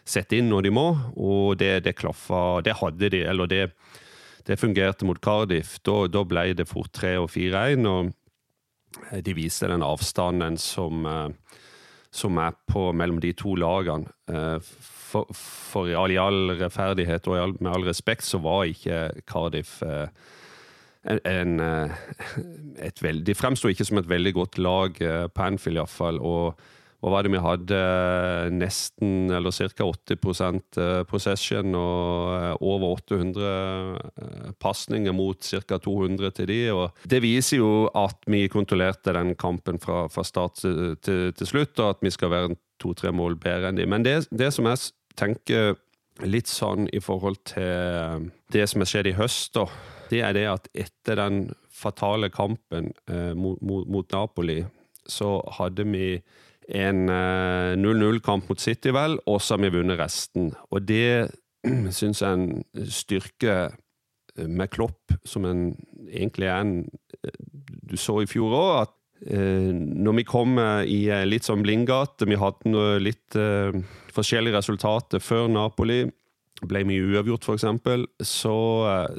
sette 0.08 0.40
inn 0.40 0.50
når 0.52 0.68
de 0.68 0.72
må, 0.74 0.88
og 1.16 1.58
det, 1.62 1.84
det 1.86 1.98
klaffa 2.00 2.62
Det 2.66 2.78
hadde 2.80 3.12
de, 3.14 3.24
eller 3.30 3.50
det, 3.50 3.64
det 4.48 4.60
fungerte 4.60 5.06
mot 5.06 5.20
Cardiff. 5.22 5.78
Da, 5.86 6.08
da 6.08 6.24
ble 6.26 6.52
det 6.58 6.70
fort 6.70 6.92
3 6.98 7.18
og 7.22 7.30
4-1, 7.34 7.86
og 7.90 8.16
de 9.26 9.36
viste 9.38 9.70
den 9.70 9.86
avstanden 9.86 10.58
som, 10.58 11.06
eh, 11.06 11.30
som 12.12 12.38
er 12.38 12.58
på 12.68 12.92
mellom 12.94 13.20
de 13.22 13.34
to 13.34 13.56
lagene. 13.56 14.10
Eh, 14.28 14.58
for, 15.10 15.30
for 15.34 15.90
i 15.90 15.96
all, 15.98 16.16
all 16.22 16.56
rettferdighet 16.60 17.28
og 17.30 17.62
med 17.62 17.72
all 17.72 17.88
respekt 17.88 18.28
så 18.28 18.42
var 18.42 18.68
ikke 18.70 19.24
Cardiff 19.30 19.82
eh, 19.82 20.10
en, 21.10 21.22
en, 21.26 21.54
et 22.78 23.02
veldig, 23.02 23.24
De 23.26 23.34
fremsto 23.34 23.70
ikke 23.72 23.86
som 23.88 24.02
et 24.02 24.10
veldig 24.10 24.34
godt 24.36 24.58
lag 24.60 24.98
på 25.00 25.46
Anfield, 25.46 25.80
iallfall. 25.80 26.20
Og 26.20 26.60
hva 27.00 27.14
var 27.14 27.24
det 27.24 27.32
vi 27.32 27.40
hadde? 27.40 27.80
Nesten, 28.52 29.30
eller 29.32 29.54
ca. 29.56 29.86
80 29.88 30.18
eh, 30.84 31.04
possession 31.08 31.76
og 31.80 32.34
eh, 32.36 32.56
over 32.60 32.96
800 32.98 33.52
eh, 34.20 34.50
pasninger 34.60 35.16
mot 35.16 35.40
ca. 35.40 35.80
200 35.80 36.34
til 36.36 36.50
de. 36.52 36.60
og 36.76 37.06
Det 37.08 37.22
viser 37.24 37.62
jo 37.62 37.88
at 37.96 38.20
vi 38.28 38.48
kontrollerte 38.52 39.16
den 39.16 39.36
kampen 39.40 39.80
fra, 39.80 40.08
fra 40.12 40.26
start 40.28 40.60
til, 40.60 40.98
til, 41.00 41.30
til, 41.32 41.48
slutt, 41.48 41.80
og 41.80 41.96
at 41.96 42.04
vi 42.04 42.12
skal 42.12 42.34
være 42.34 42.58
to-tre 42.80 43.14
mål 43.16 43.40
bedre 43.40 43.72
enn 43.72 43.80
de. 43.80 43.88
Men 43.88 44.04
det, 44.04 44.26
det 44.36 44.52
som 44.56 44.68
jeg 44.68 44.92
tenker 45.20 45.80
litt 46.28 46.52
sånn 46.52 46.90
i 46.92 47.00
forhold 47.00 47.40
til 47.48 48.28
det 48.52 48.66
som 48.68 48.84
har 48.84 48.92
skjedd 48.92 49.12
i 49.14 49.16
høst, 49.16 49.54
da, 49.56 49.70
det 50.12 50.20
er 50.26 50.36
det 50.36 50.46
at 50.52 50.68
etter 50.74 51.20
den 51.20 51.42
fatale 51.72 52.28
kampen 52.34 52.92
eh, 53.08 53.32
mot, 53.38 53.62
mot, 53.64 53.88
mot 53.88 54.12
Napoli, 54.12 54.64
så 55.08 55.38
hadde 55.58 55.86
vi 55.88 56.20
en 56.70 57.10
0-0-kamp 57.10 58.44
eh, 58.44 58.50
mot 58.50 58.62
City, 58.62 58.94
vel, 58.94 59.18
og 59.26 59.42
så 59.42 59.56
har 59.56 59.66
vi 59.66 59.74
vunnet 59.80 60.00
resten. 60.00 60.54
Og 60.70 60.86
det 60.86 61.32
syns 61.98 62.22
jeg 62.22 62.30
er 62.30 62.38
en 62.38 62.90
styrke 62.90 63.58
eh, 64.38 64.48
med 64.48 64.70
Klopp, 64.74 65.16
som 65.26 65.48
en, 65.50 65.74
egentlig 66.08 66.50
er 66.50 66.62
en 66.62 66.78
eh, 67.24 67.44
Du 67.90 67.98
så 67.98 68.22
i 68.22 68.30
fjor 68.30 68.54
òg 68.54 68.72
at 68.86 68.96
når 69.20 70.14
vi 70.16 70.24
kom 70.24 70.54
i 70.88 71.10
litt 71.28 71.44
sånn 71.44 71.60
blindgate, 71.60 72.24
vi 72.24 72.38
hadde 72.40 72.70
noe 72.72 73.02
litt 73.04 73.36
forskjellige 74.16 74.56
resultater 74.56 75.20
før 75.20 75.50
Napoli, 75.52 76.06
ble 76.64 76.86
mye 76.88 77.04
uavgjort 77.04 77.50
f.eks., 77.50 77.66
så, 78.24 78.56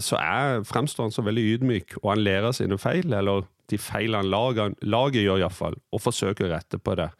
så 0.00 0.16
er, 0.16 0.64
fremstår 0.64 1.04
han 1.04 1.12
så 1.12 1.26
veldig 1.26 1.44
ydmyk, 1.50 1.98
og 2.00 2.14
han 2.14 2.24
lærer 2.24 2.56
sine 2.56 2.80
feil, 2.80 3.12
eller 3.12 3.44
de 3.70 3.78
feilene 3.80 4.28
laget, 4.28 4.76
laget 4.82 5.24
gjør, 5.24 5.44
iallfall, 5.44 5.78
og 5.92 6.02
forsøker 6.02 6.48
å 6.48 6.52
rette 6.54 6.80
på 6.82 6.96
det. 6.98 7.10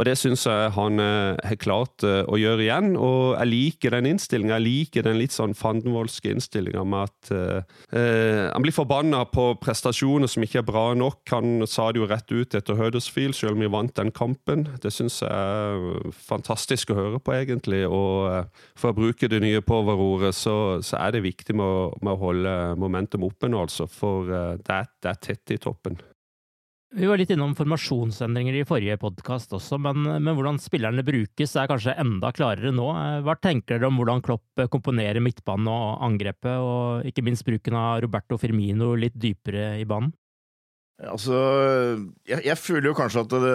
Og 0.00 0.06
det 0.08 0.14
syns 0.16 0.46
jeg 0.48 0.72
han 0.72 0.96
eh, 1.02 1.36
har 1.44 1.58
klart 1.60 2.04
eh, 2.08 2.22
å 2.24 2.38
gjøre 2.40 2.64
igjen. 2.64 2.94
Og 2.96 3.34
jeg 3.34 3.50
liker 3.50 3.92
den 3.92 4.08
innstillinga. 4.14 4.56
Jeg 4.56 4.64
liker 4.64 5.04
den 5.04 5.18
litt 5.20 5.34
sånn 5.34 5.52
fandenvoldske 5.56 6.32
innstillinga 6.32 6.84
med 6.88 7.10
at 7.10 7.32
uh, 7.34 7.80
han 8.54 8.64
blir 8.64 8.74
forbanna 8.74 9.20
på 9.28 9.50
prestasjoner 9.60 10.30
som 10.30 10.44
ikke 10.46 10.62
er 10.62 10.68
bra 10.68 10.84
nok. 10.96 11.20
Han 11.34 11.66
sa 11.68 11.90
det 11.92 12.00
jo 12.00 12.08
rett 12.08 12.32
ut 12.32 12.56
etter 12.56 12.78
Huddersfield, 12.78 13.36
selv 13.36 13.58
om 13.58 13.64
vi 13.64 13.70
vant 13.72 13.92
den 13.98 14.12
kampen. 14.16 14.64
Det 14.80 14.92
syns 14.94 15.20
jeg 15.20 15.28
er 15.28 16.14
fantastisk 16.16 16.94
å 16.94 16.98
høre 16.98 17.20
på, 17.20 17.34
egentlig. 17.36 17.82
Og 17.84 18.48
for 18.80 18.94
å 18.94 18.96
bruke 18.96 19.28
det 19.28 19.42
nye 19.44 19.60
power-ordet, 19.64 20.32
så, 20.36 20.56
så, 20.80 20.96
er 21.00 21.18
det 21.18 21.26
viktig 21.26 21.58
med 21.60 21.66
å, 21.66 21.90
med 22.00 22.14
å 22.14 22.22
holde 22.24 22.56
momentum 22.80 23.28
oppe 23.28 23.52
nå, 23.52 23.66
altså. 23.66 23.90
For 23.90 24.32
det 24.56 24.80
er 24.80 25.20
tett 25.20 25.56
i 25.56 25.60
toppen. 25.60 26.00
Vi 26.90 27.06
var 27.06 27.20
litt 27.20 27.30
innom 27.30 27.52
formasjonsendringer 27.54 28.56
i 28.58 28.64
forrige 28.66 28.96
podkast 28.98 29.52
også, 29.54 29.76
men, 29.78 30.02
men, 30.10 30.32
hvordan 30.34 30.56
spillerne 30.58 31.04
brukes 31.06 31.54
er 31.54 31.68
kanskje 31.70 31.94
enda 32.02 32.32
klarere 32.34 32.72
nå. 32.74 32.88
Hva 33.22 33.36
tenker 33.38 33.78
dere 33.78 33.86
om 33.92 34.00
hvordan 34.00 34.24
Klopp 34.26 34.64
komponerer 34.72 35.22
midtbanen 35.22 35.70
og 35.70 36.02
angrepet, 36.08 36.58
og 36.58 37.06
ikke 37.06 37.22
minst 37.28 37.46
bruken 37.46 37.78
av 37.78 38.00
Roberto 38.02 38.40
Firmino 38.42 38.96
litt 38.98 39.14
dypere 39.14 39.76
i 39.78 39.86
banen? 39.86 40.10
Altså, 41.08 41.36
jeg, 42.28 42.42
jeg, 42.44 42.56
føler 42.60 42.90
jo 42.90 42.96
kanskje 42.98 43.22
at 43.22 43.32
det, 43.32 43.52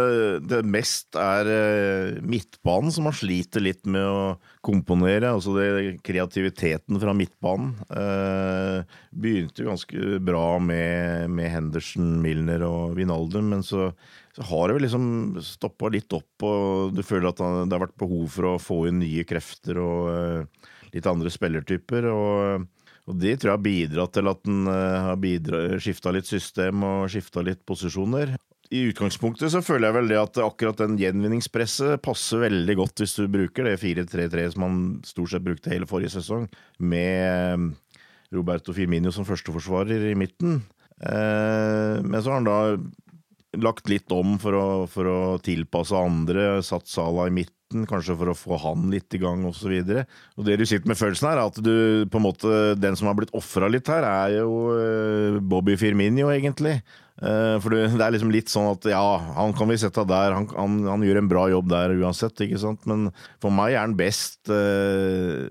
det 0.50 0.60
mest 0.66 1.18
er 1.20 1.50
eh, 1.52 2.18
midtbanen 2.26 2.94
som 2.94 3.06
man 3.06 3.14
sliter 3.14 3.62
litt 3.62 3.84
med 3.86 4.02
å 4.02 4.24
komponere. 4.66 5.30
Altså 5.30 5.54
det, 5.54 6.00
kreativiteten 6.06 6.98
fra 7.02 7.14
midtbanen. 7.14 7.76
Eh, 7.94 8.98
begynte 9.14 9.62
jo 9.62 9.70
ganske 9.70 10.20
bra 10.26 10.46
med, 10.58 11.30
med 11.38 11.52
Henderson, 11.54 12.16
Milner 12.24 12.66
og 12.66 12.98
Vinaldum, 12.98 13.52
men 13.54 13.62
så, 13.66 13.92
så 14.34 14.50
har 14.50 14.66
det 14.66 14.80
vel 14.80 14.88
liksom 14.88 15.08
stoppa 15.46 15.94
litt 15.94 16.18
opp, 16.18 16.48
og 16.50 16.98
du 16.98 17.04
føler 17.06 17.30
at 17.30 17.44
det 17.46 17.78
har 17.78 17.86
vært 17.86 18.00
behov 18.02 18.26
for 18.40 18.56
å 18.56 18.62
få 18.62 18.88
inn 18.90 19.04
nye 19.04 19.28
krefter 19.28 19.84
og 19.86 20.10
eh, 20.16 20.72
litt 20.98 21.14
andre 21.14 21.30
spillertyper. 21.30 22.10
og 22.10 22.66
og 23.06 23.20
Det 23.22 23.36
tror 23.38 23.52
jeg 23.52 23.58
har 23.58 23.66
bidratt 23.66 24.16
til 24.18 24.30
at 24.32 24.42
den 24.48 24.66
eh, 24.72 25.10
har 25.12 25.80
skifta 25.84 26.14
litt 26.16 26.26
system 26.30 26.84
og 26.88 27.10
skifta 27.14 27.44
litt 27.46 27.62
posisjoner. 27.68 28.34
I 28.74 28.88
utgangspunktet 28.90 29.52
så 29.54 29.62
føler 29.62 29.92
jeg 29.92 29.96
vel 30.00 30.08
det 30.10 30.18
at 30.18 30.40
akkurat 30.42 30.80
den 30.82 30.98
gjenvinningspresset 30.98 32.02
passer 32.02 32.42
veldig 32.48 32.76
godt 32.80 33.04
hvis 33.04 33.14
du 33.20 33.28
bruker 33.30 33.70
det 33.70 33.78
4-3-3 33.84 34.48
som 34.56 34.66
han 34.66 34.80
stort 35.06 35.36
sett 35.36 35.46
brukte 35.46 35.70
hele 35.70 35.86
forrige 35.90 36.16
sesong, 36.18 36.48
med 36.82 37.22
eh, 37.30 38.02
Roberto 38.34 38.74
Firmino 38.74 39.14
som 39.14 39.28
førsteforsvarer 39.28 40.10
i 40.10 40.18
midten. 40.18 40.64
Eh, 40.98 42.02
men 42.02 42.18
så 42.18 42.34
har 42.34 42.42
han 42.42 42.50
da 42.50 43.62
lagt 43.62 43.88
litt 43.88 44.10
om 44.12 44.40
for 44.42 44.58
å, 44.58 44.68
for 44.92 45.08
å 45.08 45.20
tilpasse 45.46 45.96
andre, 45.96 46.64
satt 46.66 46.90
Sala 46.90 47.30
i 47.30 47.36
midten 47.38 47.54
midten, 47.76 47.88
kanskje 47.90 48.16
for 48.18 48.32
å 48.32 48.36
få 48.38 48.58
han 48.64 48.90
litt 48.92 49.14
i 49.14 49.20
gang 49.20 49.46
osv. 49.46 49.74
Det 49.84 50.58
du 50.58 50.66
sitter 50.66 50.88
med 50.88 50.98
følelsen 50.98 51.30
her, 51.30 51.40
er 51.40 51.50
at 51.50 51.60
du 51.60 52.06
på 52.10 52.20
en 52.20 52.26
måte 52.26 52.76
Den 52.80 52.96
som 52.96 53.08
har 53.08 53.16
blitt 53.16 53.34
ofra 53.36 53.68
litt 53.68 53.88
her, 53.88 54.04
er 54.04 54.40
jo 54.40 54.72
eh, 54.76 55.40
Bobby 55.42 55.76
Firminio, 55.78 56.30
egentlig. 56.32 56.82
Eh, 57.22 57.58
for 57.60 57.72
det 57.72 58.02
er 58.02 58.14
liksom 58.14 58.32
litt 58.32 58.50
sånn 58.50 58.72
at 58.74 58.86
ja, 58.90 59.04
han 59.36 59.54
kan 59.56 59.70
vi 59.70 59.78
sette 59.78 60.06
der, 60.08 60.36
han, 60.36 60.48
han, 60.56 60.84
han 60.88 61.06
gjør 61.06 61.22
en 61.22 61.32
bra 61.32 61.48
jobb 61.50 61.70
der 61.72 61.96
uansett, 62.00 62.40
ikke 62.40 62.62
sant. 62.62 62.86
Men 62.86 63.10
for 63.42 63.54
meg 63.54 63.76
er 63.76 63.84
han 63.84 63.98
best 63.98 64.52
eh, 64.54 65.48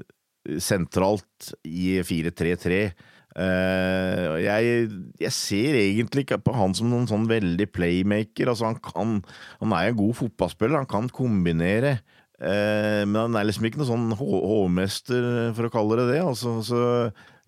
sentralt 0.61 1.53
i 1.65 2.01
4-3-3. 2.05 2.87
Uh, 3.35 4.39
jeg, 4.39 4.91
jeg, 5.19 5.33
ser 5.35 5.75
egentlig 5.75 6.23
ikke 6.23 6.39
på 6.47 6.53
han 6.55 6.75
som 6.79 6.87
noen 6.87 7.09
sånn 7.11 7.27
veldig 7.27 7.67
playmaker. 7.75 8.51
Altså 8.51 8.69
han, 8.69 8.79
kan, 8.79 9.17
han 9.59 9.75
er 9.75 9.91
en 9.91 9.99
god 9.99 10.15
fotballspiller, 10.21 10.79
han 10.79 10.91
kan 10.91 11.11
kombinere. 11.11 11.97
Uh, 12.39 13.03
men 13.09 13.19
han 13.19 13.39
er 13.39 13.49
liksom 13.49 13.67
ikke 13.67 13.81
noen 13.83 13.91
sånn 13.91 14.15
hovmester, 14.21 15.27
for 15.57 15.67
å 15.67 15.73
kalle 15.75 15.99
det 16.03 16.13
det. 16.13 16.21
Altså, 16.23 16.55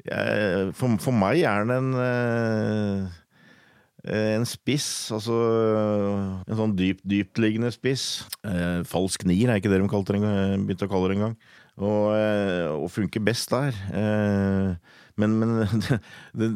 jeg, 0.07 0.75
for, 0.78 0.99
for, 1.02 1.14
meg 1.14 1.45
er 1.45 1.62
han 1.62 1.75
en 1.76 1.95
uh, 2.00 3.23
en 4.07 4.45
spiss, 4.47 5.09
altså 5.11 5.35
en 6.47 6.59
sånn 6.61 6.76
dypt, 6.78 7.00
dyptliggende 7.11 7.73
spiss. 7.75 8.21
falsk 8.87 9.25
nier 9.26 9.50
er 9.50 9.59
ikke 9.59 9.73
det 9.73 9.81
de 9.83 9.88
begynte 9.90 10.87
å 10.87 10.93
kalle 10.93 11.09
det 11.11 11.16
engang. 11.16 11.35
Og, 11.83 12.14
og 12.14 12.87
funker 12.95 13.25
best 13.26 13.50
der. 13.50 13.75
Eh, 13.90 14.95
men, 15.21 15.37
men 15.41 15.53
det, 16.39 16.49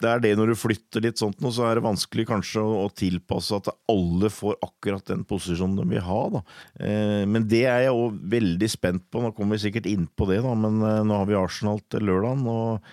det, 0.00 0.08
er 0.08 0.22
det 0.24 0.32
når 0.38 0.52
du 0.52 0.58
flytter 0.58 1.04
litt 1.04 1.20
sånt 1.20 1.42
nå, 1.42 1.52
så 1.54 1.66
er 1.68 1.78
det 1.78 1.86
vanskelig 1.86 2.26
kanskje 2.30 2.62
å, 2.64 2.86
å 2.86 2.94
tilpasse 2.96 3.58
at 3.58 3.68
alle 3.90 4.32
får 4.32 4.58
akkurat 4.64 5.04
den 5.12 5.26
posisjonen 5.28 5.78
de 5.82 5.86
vil 5.92 6.06
ha. 6.06 6.22
Da. 6.36 6.42
Eh, 6.86 7.22
men 7.28 7.48
det 7.50 7.66
er 7.68 7.86
jeg 7.86 7.98
òg 7.98 8.16
veldig 8.32 8.72
spent 8.72 9.06
på. 9.12 9.22
Nå 9.24 9.34
kommer 9.36 9.58
vi 9.58 9.68
sikkert 9.68 9.90
inn 9.90 10.08
på 10.16 10.28
det, 10.30 10.40
da, 10.46 10.56
men 10.56 10.80
eh, 10.80 11.04
nå 11.06 11.20
har 11.20 11.30
vi 11.30 11.38
Arsenal 11.38 11.82
til 11.92 12.08
lørdag. 12.08 12.44
og 12.48 12.90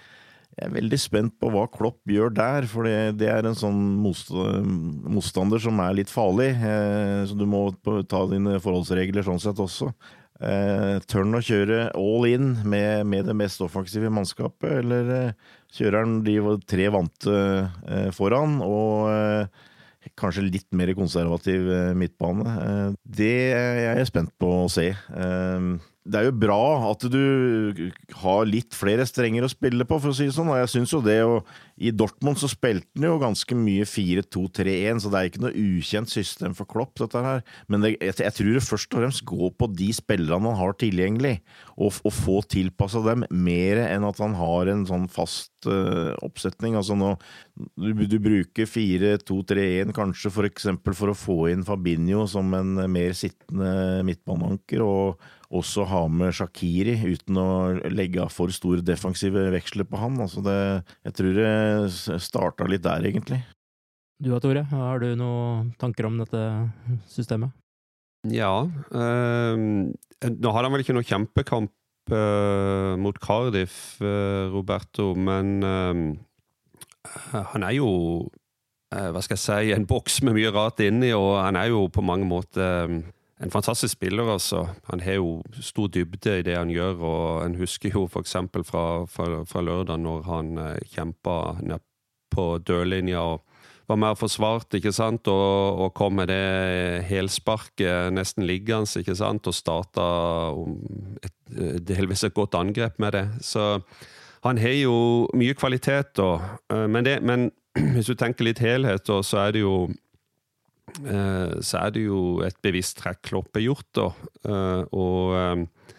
jeg 0.57 0.71
er 0.71 0.73
veldig 0.73 0.97
spent 0.97 1.33
på 1.37 1.51
hva 1.53 1.67
Klopp 1.69 2.09
gjør 2.09 2.31
der, 2.33 2.65
for 2.65 2.87
det, 2.87 3.19
det 3.19 3.27
er 3.29 3.45
en 3.45 3.57
sånn 3.57 3.77
motstander 4.01 5.61
som 5.61 5.77
er 5.83 5.99
litt 5.99 6.09
farlig. 6.09 6.49
Eh, 6.57 7.19
så 7.29 7.37
du 7.37 7.45
må 7.45 7.67
ta 8.09 8.23
dine 8.31 8.57
forholdsregler 8.63 9.27
sånn 9.27 9.43
sett 9.43 9.61
også. 9.61 9.91
Eh, 10.37 10.97
tør 11.09 11.23
han 11.23 11.37
å 11.39 11.41
kjøre 11.41 11.79
all 11.97 12.27
in 12.29 12.51
med, 12.69 13.07
med, 13.09 13.25
det 13.25 13.33
mest 13.37 13.61
offensive 13.65 14.11
mannskapet, 14.13 14.83
eller 14.83 15.09
eh, 15.15 15.55
kjører 15.73 16.03
han 16.03 16.19
de 16.27 16.37
tre 16.69 16.91
vante 16.93 17.33
eh, 17.33 18.09
foran 18.13 18.59
og 18.61 19.09
eh, 19.09 19.65
kanskje 20.17 20.45
litt 20.45 20.67
mer 20.77 20.93
konservativ 20.97 21.71
eh, 21.73 21.91
midtbane? 21.97 22.53
Eh, 22.53 22.89
det 23.17 23.35
er 23.57 23.81
jeg 23.97 24.11
spent 24.11 24.35
på 24.37 24.51
å 24.61 24.69
se. 24.71 24.91
det 26.07 26.19
er 26.19 26.29
jo 26.29 26.37
bra 26.39 26.61
at 26.91 27.07
du 27.09 27.89
har 28.21 28.45
litt 28.47 28.77
flere 28.77 29.09
strenger 29.09 29.47
å 29.47 29.51
spille 29.51 29.89
på, 29.89 29.97
for 29.97 30.13
å 30.13 30.17
si 30.17 30.29
det 30.29 30.37
sånn. 30.37 30.53
Og 30.53 30.61
jeg 30.61 30.73
syns 30.75 30.93
jo 30.93 31.01
det 31.01 31.17
å 31.25 31.41
i 31.77 31.91
Dortmund 31.93 32.39
så 32.41 32.49
spilte 32.49 32.89
han 32.97 33.05
jo 33.05 33.19
ganske 33.21 33.57
mye 33.57 33.85
4-2-3-1, 33.85 35.01
så 35.03 35.11
det 35.13 35.19
er 35.19 35.29
ikke 35.29 35.43
noe 35.43 35.65
ukjent 35.77 36.09
system 36.09 36.55
for 36.57 36.69
Klopp, 36.69 36.95
dette 36.97 37.21
her. 37.21 37.43
Men 37.69 37.85
det, 37.85 37.93
jeg, 37.99 38.15
jeg, 38.23 38.35
tror 38.39 38.49
det 38.55 38.63
først 38.65 38.89
og 38.95 39.03
fremst 39.03 39.25
går 39.29 39.53
på 39.59 39.69
de 39.77 39.91
spillerne 39.93 40.49
han 40.49 40.59
har 40.59 40.77
tilgjengelig, 40.81 41.35
og, 41.77 42.01
og 42.01 42.15
få 42.17 42.39
tilpassa 42.49 43.03
dem 43.05 43.27
mer 43.29 43.83
enn 43.85 44.07
at 44.07 44.23
han 44.23 44.33
har 44.39 44.73
en 44.73 44.87
sånn 44.89 45.05
fast 45.11 45.69
uh, 45.69 46.17
oppsetning. 46.25 46.79
Altså 46.79 46.97
nå, 46.97 47.13
du, 47.77 48.05
du 48.09 48.17
bruker 48.25 48.69
4-2-3-1 48.69 49.93
kanskje 49.97 50.33
for 50.33 50.49
eksempel 50.49 50.97
for 50.97 51.13
å 51.13 51.17
få 51.17 51.39
inn 51.53 51.65
Fabinho 51.67 52.25
som 52.29 52.53
en 52.57 52.87
mer 52.89 53.13
sittende 53.17 54.01
midtbaneanker, 54.07 54.81
og 54.81 55.27
også 55.47 55.85
ha 55.87 56.01
med 56.11 56.35
Shakiri 56.35 56.97
uten 57.07 57.37
å 57.39 57.49
legge 57.87 58.25
for 58.33 58.51
store 58.51 58.83
defensive 58.85 59.45
veksler 59.53 59.87
på 59.87 59.99
han. 60.01 60.17
Altså 60.19 60.43
det, 60.43 60.57
jeg 61.07 61.15
tror 61.19 61.37
det 61.37 61.51
starta 61.89 62.67
litt 62.69 62.85
der, 62.85 63.05
egentlig. 63.09 63.41
Du 64.17 64.31
da, 64.31 64.39
Tore, 64.41 64.63
har 64.71 65.01
du 65.03 65.11
noen 65.19 65.71
tanker 65.77 66.07
om 66.09 66.17
dette 66.17 66.41
systemet? 67.11 67.53
Ja. 68.33 68.65
Øh, 68.65 69.57
nå 69.93 70.53
hadde 70.55 70.65
han 70.65 70.73
vel 70.73 70.83
ikke 70.83 70.95
noe 70.97 71.05
kjempekamp 71.05 72.13
øh, 72.17 72.95
mot 72.97 73.19
Cardiff, 73.21 74.01
øh, 74.01 74.49
Roberto, 74.55 75.13
men 75.13 75.61
han 77.53 77.63
er 77.63 77.77
jo 77.77 77.91
hva 78.87 79.21
skal 79.23 79.35
jeg 79.35 79.43
si, 79.43 79.71
en 79.75 79.85
boks 79.87 80.21
med 80.23 80.37
mye 80.37 80.51
rart 80.55 80.79
inni, 80.83 81.11
og 81.15 81.37
han 81.43 81.59
er 81.59 81.69
jo 81.73 81.85
på 81.91 82.03
mange 82.03 82.27
måter 82.27 82.87
en 83.43 83.51
fantastisk 83.53 83.93
spiller, 83.93 84.25
altså. 84.33 84.63
Han 84.89 84.99
har 84.99 85.19
jo 85.19 85.41
stor 85.61 85.87
dybde 85.93 86.39
i 86.39 86.45
det 86.45 86.55
han 86.57 86.71
gjør, 86.73 87.01
og 87.05 87.45
en 87.45 87.57
husker 87.59 87.93
jo 87.93 88.07
f.eks. 88.09 88.33
Fra, 88.65 88.85
fra, 89.05 89.43
fra 89.45 89.61
lørdag, 89.61 89.99
når 90.01 90.23
han 90.25 90.57
eh, 90.57 90.79
kjempa 90.95 91.57
ned 91.61 91.83
på 92.33 92.57
dørlinja 92.65 93.21
og 93.21 93.43
var 93.87 93.99
mer 94.01 94.17
forsvart, 94.19 94.73
ikke 94.75 94.91
sant, 94.91 95.29
og, 95.31 95.77
og 95.79 95.93
kom 95.95 96.17
med 96.19 96.27
det 96.27 97.05
helsparket 97.07 98.11
nesten 98.11 98.43
liggende, 98.43 98.89
ikke 98.99 99.15
sant, 99.15 99.47
og 99.47 99.55
starta 99.55 100.07
et, 101.23 101.37
delvis 101.87 102.25
et 102.27 102.35
godt 102.35 102.57
angrep 102.59 102.97
med 102.99 103.15
det. 103.15 103.23
Så 103.45 103.77
han 104.43 104.59
har 104.59 104.75
jo 104.81 104.97
mye 105.37 105.55
kvalitet, 105.55 106.17
da. 106.17 106.57
Eh, 106.73 106.87
men, 106.89 107.05
det, 107.05 107.21
men 107.21 107.51
hvis 107.93 108.09
du 108.09 108.17
tenker 108.17 108.49
litt 108.49 108.65
helhet, 108.65 109.05
så 109.05 109.45
er 109.45 109.53
det 109.55 109.61
jo 109.63 109.85
Eh, 109.87 110.06
så 111.61 111.81
er 111.81 111.93
det 111.93 112.05
jo 112.05 112.39
et 112.45 112.57
bevisst 112.63 112.97
trekk 113.01 113.21
Klopp 113.27 113.57
har 113.57 113.65
gjort. 113.65 113.87
da, 113.97 114.07
eh, 114.47 114.83
og 114.95 115.35
eh, 115.37 115.93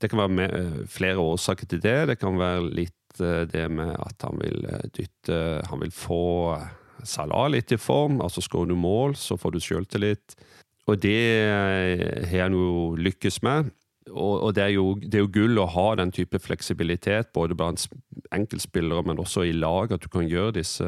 det 0.00 0.10
kan 0.12 0.20
være 0.20 0.86
flere 0.90 1.22
årsaker 1.22 1.70
til 1.70 1.82
det. 1.82 1.98
Det 2.12 2.18
kan 2.20 2.38
være 2.38 2.68
litt 2.70 2.92
det 3.14 3.68
med 3.70 3.92
at 3.94 4.24
han 4.26 4.40
vil 4.40 4.64
dytte 4.90 5.36
Han 5.70 5.84
vil 5.84 5.92
få 5.94 6.58
Salah 7.06 7.46
litt 7.52 7.70
i 7.70 7.78
form. 7.78 8.20
altså 8.20 8.42
Skårer 8.42 8.72
du 8.72 8.74
mål, 8.74 9.14
så 9.14 9.36
får 9.38 9.54
du 9.54 9.60
sjøltillit. 9.60 10.34
Og 10.90 10.98
det 11.00 11.46
har 12.26 12.42
han 12.42 12.56
jo 12.56 12.96
lykkes 12.98 13.40
med. 13.42 13.70
Og 14.10 14.50
det, 14.54 14.62
er 14.64 14.72
jo, 14.74 14.94
det, 15.00 15.14
er 15.14 15.22
jo, 15.22 15.30
gull 15.32 15.58
å 15.62 15.68
ha 15.70 15.94
den 15.96 16.10
type 16.12 16.38
fleksibilitet, 16.42 17.30
både 17.32 17.56
blant 17.56 17.86
enkeltspillere, 18.34 19.06
men 19.06 19.22
også 19.22 19.46
i 19.46 19.54
lag. 19.54 19.94
At 19.94 20.02
du 20.04 20.10
kan 20.12 20.28
gjøre 20.28 20.58
disse 20.58 20.84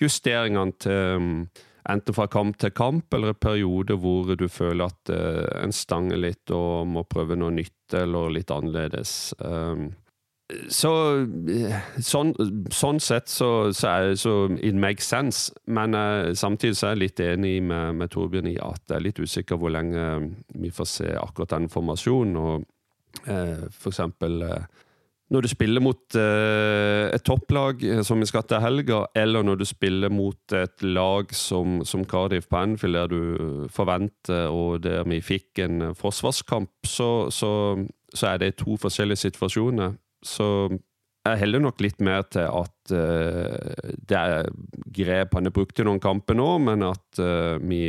justeringene 0.00 0.72
til 0.80 1.26
enten 1.90 2.14
fra 2.14 2.28
kamp 2.30 2.58
til 2.60 2.70
kamp, 2.74 3.14
eller 3.14 3.32
en 3.32 3.40
periode 3.40 3.96
hvor 3.98 4.34
du 4.38 4.46
føler 4.48 4.90
at 4.90 5.12
uh, 5.14 5.46
en 5.62 5.74
stanger 5.74 6.20
litt 6.20 6.52
og 6.54 6.86
må 6.90 7.06
prøve 7.08 7.38
noe 7.38 7.54
nytt 7.54 7.96
eller 7.98 8.32
litt 8.36 8.52
annerledes. 8.54 9.34
Um, 9.38 9.90
så 10.68 10.90
sånn, 12.04 12.34
sånn, 12.74 12.98
sett 13.00 13.30
så, 13.32 13.72
så, 13.72 13.88
er, 13.88 14.14
så 14.20 14.34
it 14.60 14.76
makes 14.76 15.08
sense, 15.08 15.54
men 15.64 15.96
uh, 15.96 16.32
samtidig 16.36 16.76
så 16.78 16.90
er 16.90 16.94
jeg 16.94 17.02
litt 17.06 17.24
enig 17.24 17.54
med, 17.64 17.96
med 18.02 18.12
Torbjørn 18.12 18.50
i 18.52 18.58
at 18.60 18.84
jeg 18.86 18.98
er 18.98 19.06
litt 19.06 19.22
usikker 19.22 19.60
hvor 19.60 19.72
lenge 19.72 20.04
vi 20.60 20.72
får 20.74 20.90
se 20.90 21.10
akkurat 21.16 21.56
den 21.56 21.70
formasjonen. 21.72 22.36
og 22.36 22.66
uh, 23.28 23.68
for 23.70 23.94
eksempel 23.94 24.42
når 25.32 25.46
du 25.46 25.48
spiller 25.48 25.80
mot 25.80 26.16
uh, 26.18 27.08
et 27.08 27.24
topplag 27.24 27.82
eh, 27.86 28.02
som 28.04 28.20
vi 28.20 28.28
skal 28.28 28.44
til 28.48 28.60
helga, 28.60 29.02
eller 29.16 29.44
når 29.46 29.62
du 29.62 29.66
spiller 29.68 30.12
mot 30.12 30.56
et 30.56 30.84
lag 30.84 31.32
som, 31.36 31.80
som 31.88 32.04
Cardiff 32.08 32.50
på 32.50 32.60
Anfield, 32.60 32.98
der 32.98 33.10
du 33.12 33.66
forventer, 33.72 34.50
og 34.52 34.82
der 34.84 35.06
vi 35.08 35.22
fikk 35.24 35.62
en 35.64 35.92
forsvarskamp, 35.96 36.72
så, 36.84 37.10
så, 37.32 37.52
så 38.12 38.32
er 38.32 38.42
det 38.42 38.56
to 38.60 38.76
forskjellige 38.80 39.24
situasjoner. 39.24 39.96
Så 40.22 40.48
jeg 41.22 41.38
heller 41.38 41.62
nok 41.62 41.80
litt 41.80 42.00
mer 42.02 42.26
til 42.34 42.48
at 42.50 42.92
uh, 42.92 43.88
det 44.04 44.18
er 44.18 44.52
grep 44.92 45.38
han 45.38 45.48
har 45.48 45.54
brukt 45.54 45.80
i 45.80 45.86
noen 45.86 46.02
kamper 46.02 46.36
nå, 46.36 46.50
men 46.66 46.84
at 46.90 47.22
uh, 47.22 47.56
vi 47.62 47.86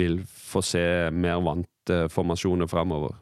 vil 0.00 0.22
få 0.24 0.64
se 0.64 0.86
mer 1.12 1.44
vante 1.44 2.06
formasjoner 2.14 2.70
fremover. 2.70 3.18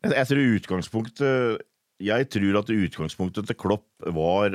Jeg, 0.00 0.26
tror 0.30 0.54
utgangspunktet 0.56 1.66
Jeg 2.00 2.30
tror 2.32 2.60
at 2.62 2.72
utgangspunktet 2.72 3.48
til 3.50 3.58
Klopp 3.60 3.86
var 4.16 4.54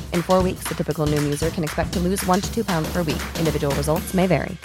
In 0.15 0.23
four 0.23 0.41
weeks, 0.41 0.63
the 0.67 0.73
typical 0.73 1.05
Noom 1.05 1.23
user 1.23 1.51
can 1.51 1.63
expect 1.63 1.93
to 1.93 1.99
lose 1.99 2.25
one 2.25 2.41
to 2.41 2.51
two 2.51 2.65
pounds 2.65 2.91
per 2.91 3.03
week. 3.03 3.21
Individual 3.37 3.75
results 3.75 4.15
may 4.15 4.25
vary. 4.25 4.57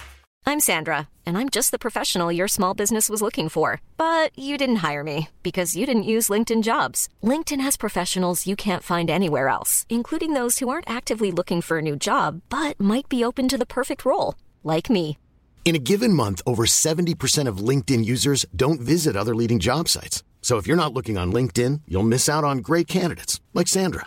I'm 0.48 0.60
Sandra, 0.60 1.08
and 1.26 1.36
I'm 1.36 1.48
just 1.48 1.72
the 1.72 1.78
professional 1.78 2.30
your 2.30 2.46
small 2.46 2.72
business 2.72 3.10
was 3.10 3.20
looking 3.20 3.48
for. 3.48 3.80
But 3.96 4.30
you 4.38 4.56
didn't 4.56 4.76
hire 4.76 5.02
me 5.02 5.28
because 5.42 5.74
you 5.74 5.86
didn't 5.86 6.12
use 6.14 6.28
LinkedIn 6.28 6.62
jobs. 6.62 7.08
LinkedIn 7.20 7.60
has 7.60 7.76
professionals 7.76 8.46
you 8.46 8.54
can't 8.54 8.84
find 8.84 9.10
anywhere 9.10 9.48
else, 9.48 9.86
including 9.88 10.34
those 10.34 10.60
who 10.60 10.68
aren't 10.68 10.88
actively 10.88 11.32
looking 11.32 11.60
for 11.62 11.78
a 11.78 11.82
new 11.82 11.96
job 11.96 12.42
but 12.48 12.78
might 12.78 13.08
be 13.08 13.24
open 13.24 13.48
to 13.48 13.58
the 13.58 13.66
perfect 13.66 14.04
role, 14.04 14.36
like 14.62 14.88
me. 14.88 15.18
In 15.64 15.74
a 15.74 15.80
given 15.80 16.12
month, 16.12 16.42
over 16.46 16.64
70% 16.64 17.48
of 17.48 17.58
LinkedIn 17.58 18.04
users 18.04 18.46
don't 18.54 18.80
visit 18.80 19.16
other 19.16 19.34
leading 19.34 19.58
job 19.58 19.88
sites. 19.88 20.22
So 20.42 20.58
if 20.58 20.68
you're 20.68 20.82
not 20.84 20.94
looking 20.94 21.18
on 21.18 21.32
LinkedIn, 21.32 21.80
you'll 21.88 22.04
miss 22.14 22.28
out 22.28 22.44
on 22.44 22.58
great 22.58 22.86
candidates 22.86 23.40
like 23.52 23.66
Sandra. 23.66 24.06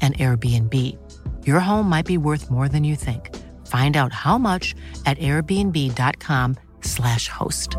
an 0.00 0.12
Airbnb. 0.14 0.96
Your 1.44 1.58
home 1.58 1.88
might 1.88 2.06
be 2.06 2.18
worth 2.18 2.48
more 2.50 2.68
than 2.68 2.84
you 2.84 2.94
think. 2.94 3.34
Find 3.66 3.96
out 3.96 4.12
how 4.12 4.38
much 4.38 4.76
at 5.06 5.18
airbnb.com/slash 5.18 7.28
host. 7.28 7.76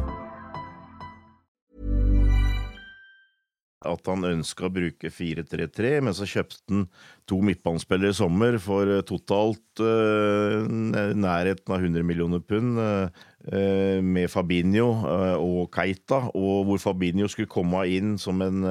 at 3.88 4.10
han 4.10 4.26
ønska 4.28 4.68
å 4.68 4.74
bruke 4.74 5.12
4-3-3, 5.14 5.98
men 6.06 6.16
så 6.16 6.28
kjøpte 6.28 6.60
han 6.72 6.86
to 7.30 7.40
midtbanespillere 7.46 8.14
i 8.14 8.18
sommer 8.18 8.60
for 8.62 8.90
eh, 8.92 9.04
totalt 9.08 9.84
uh, 9.84 10.66
nærheten 10.68 11.74
av 11.74 11.84
100 11.84 12.06
millioner 12.08 12.44
pund. 12.44 12.80
Uh, 12.80 13.08
med 13.48 14.28
Fabinho 14.32 14.90
uh, 15.06 15.38
og 15.40 15.70
Keita, 15.72 16.18
og 16.36 16.68
hvor 16.68 16.82
Fabinho 16.82 17.30
skulle 17.32 17.50
komme 17.52 17.86
inn 17.88 18.18
som 18.20 18.42
en 18.44 18.66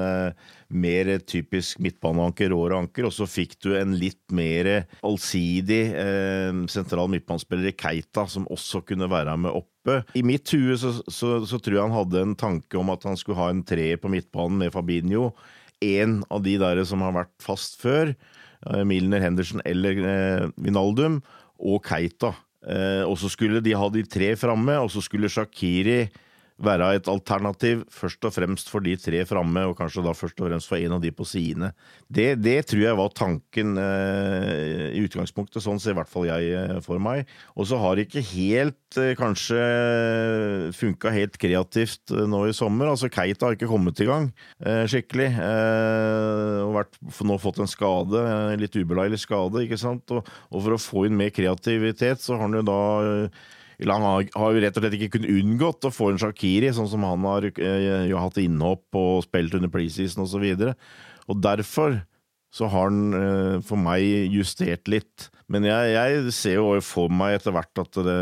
mer 0.67 1.09
typisk 1.25 1.79
midtbaneanker, 1.81 2.51
råere 2.51 2.83
og 3.07 3.13
så 3.15 3.25
fikk 3.29 3.55
du 3.63 3.71
en 3.77 3.95
litt 3.97 4.21
mer 4.35 4.69
allsidig 5.05 5.81
sentral 6.69 7.09
midtbanespiller 7.09 7.71
i 7.71 7.75
Keita, 7.77 8.27
som 8.29 8.45
også 8.51 8.83
kunne 8.85 9.09
være 9.09 9.37
med 9.39 9.55
oppe. 9.55 10.01
I 10.19 10.25
mitt 10.27 10.51
hue 10.53 10.75
så, 10.77 10.93
så, 11.07 11.37
så, 11.47 11.59
tror 11.59 11.77
jeg 11.77 11.85
han 11.87 11.95
hadde 11.95 12.23
en 12.25 12.35
tanke 12.37 12.77
om 12.77 12.91
at 12.93 13.07
han 13.07 13.17
skulle 13.17 13.39
ha 13.39 13.49
en 13.53 13.63
treer 13.65 13.97
på 14.01 14.11
midtbanen 14.11 14.59
med 14.65 14.75
Fabinho. 14.75 15.31
En 15.81 16.19
av 16.29 16.43
de 16.43 16.57
der 16.59 16.83
som 16.89 17.05
har 17.05 17.15
vært 17.15 17.33
fast 17.43 17.79
før. 17.81 18.13
Milner, 18.65 19.21
Henderson 19.21 19.61
eller 19.65 20.01
eh, 20.01 20.47
Vinaldum, 20.57 21.21
og 21.57 21.85
Keita. 21.85 22.33
Eh, 22.67 23.03
og 23.07 23.15
så 23.19 23.29
skulle 23.31 23.61
de 23.63 23.75
ha 23.79 23.89
de 23.89 24.03
tre 24.03 24.33
framme, 24.39 24.75
og 24.83 24.91
så 24.91 25.03
skulle 25.03 25.31
Shakiri 25.31 26.07
være 26.63 26.89
et 26.97 27.07
alternativ 27.11 27.83
først 27.93 28.25
og 28.25 28.33
fremst 28.33 28.71
for 28.71 28.81
de 28.85 28.95
tre 28.99 29.21
framme, 29.29 29.61
og 29.69 29.77
kanskje 29.77 30.03
da 30.05 30.13
først 30.17 30.39
og 30.41 30.49
fremst 30.49 30.69
for 30.69 30.81
en 30.81 30.95
av 30.97 31.03
de 31.03 31.11
på 31.13 31.25
sidene. 31.27 31.71
Det, 32.09 32.31
det 32.41 32.57
tror 32.69 32.81
jeg 32.81 32.97
var 32.97 33.13
tanken 33.13 33.77
eh, 33.81 34.87
i 34.97 35.03
utgangspunktet, 35.05 35.61
sånn 35.63 35.81
ser 35.81 35.93
i 35.93 35.99
hvert 35.99 36.11
fall 36.11 36.25
jeg 36.29 36.49
eh, 36.57 36.79
for 36.85 37.01
meg. 37.03 37.29
Og 37.55 37.69
så 37.69 37.77
har 37.81 37.97
det 37.97 38.07
ikke 38.07 38.25
helt 38.31 38.97
eh, 38.97 39.13
kanskje 39.19 39.59
funka 40.77 41.13
helt 41.13 41.37
kreativt 41.41 42.15
eh, 42.15 42.25
nå 42.29 42.47
i 42.49 42.55
sommer. 42.57 42.89
Altså 42.93 43.11
Keita 43.13 43.49
har 43.49 43.57
ikke 43.57 43.69
kommet 43.69 44.01
i 44.01 44.09
gang 44.09 44.31
eh, 44.63 44.85
skikkelig. 44.89 45.29
Eh, 45.37 46.63
og 46.63 46.73
vært, 46.79 46.97
nå 47.27 47.37
fått 47.41 47.61
en 47.61 47.69
skade, 47.69 48.23
en 48.23 48.63
litt 48.63 48.77
ubeleilig 48.77 49.21
skade, 49.21 49.61
ikke 49.67 49.79
sant. 49.81 50.09
Og, 50.09 50.25
og, 50.49 50.57
for 50.57 50.73
å 50.73 50.81
få 50.81 51.05
inn 51.07 51.19
mer 51.19 51.29
kreativitet, 51.35 52.23
så 52.23 52.35
har 52.35 52.47
han 52.47 52.57
jo 52.57 52.65
da 52.65 52.81
han 53.85 54.05
har, 54.07 54.25
jo 54.25 54.61
rett 54.63 54.77
og 54.79 54.83
slett 54.83 54.97
ikke 54.97 55.17
kunnet 55.17 55.37
unngått 55.37 55.85
å 55.85 55.93
få 55.93 56.11
en 56.11 56.21
Shakiri, 56.21 56.71
sånn 56.73 56.89
som 56.89 57.05
han 57.05 57.25
har 57.29 57.45
eh, 57.51 58.07
jo 58.09 58.17
hatt 58.21 58.39
innhopp 58.41 58.97
og 58.97 59.25
spilt 59.27 59.53
under 59.59 59.69
preseason 59.73 60.25
osv. 60.25 60.45
Og, 60.49 60.63
så 60.63 61.27
og 61.27 61.41
derfor 61.45 61.99
så 62.57 62.69
har 62.71 62.87
han 62.87 63.13
eh, 63.13 63.55
for 63.65 63.77
meg 63.77 64.31
justert 64.33 64.89
litt. 64.89 65.27
Men 65.51 65.67
jeg, 65.67 65.91
jeg 65.93 66.33
ser 66.35 66.57
jo 66.57 66.79
for 66.83 67.11
meg 67.13 67.37
etter 67.37 67.53
hvert 67.55 67.83
at, 67.83 67.99
det, 68.03 68.17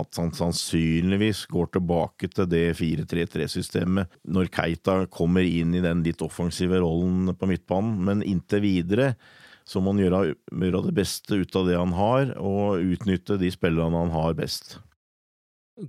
at 0.00 0.18
han 0.18 0.32
sannsynligvis 0.34 1.44
går 1.52 1.70
tilbake 1.76 2.30
til 2.32 2.48
det 2.50 2.64
4-3-3-systemet 2.80 4.16
når 4.34 4.50
Keita 4.54 5.02
kommer 5.12 5.46
inn 5.46 5.76
i 5.76 5.84
den 5.84 6.02
litt 6.06 6.24
offensive 6.24 6.80
rollen 6.82 7.34
på 7.36 7.50
midtbanen. 7.50 8.00
Men 8.08 8.24
inntil 8.26 8.64
videre 8.64 9.12
så 9.66 9.82
må 9.82 9.94
han 9.94 10.02
gjøre, 10.04 10.34
gjøre 10.54 10.82
det 10.88 10.96
beste 10.96 11.40
ut 11.42 11.56
av 11.58 11.68
det 11.68 11.78
han 11.78 11.94
har, 11.96 12.36
og 12.38 12.82
utnytte 12.82 13.38
de 13.40 13.50
spillerne 13.50 14.04
han 14.06 14.14
har 14.14 14.36
best. 14.38 14.76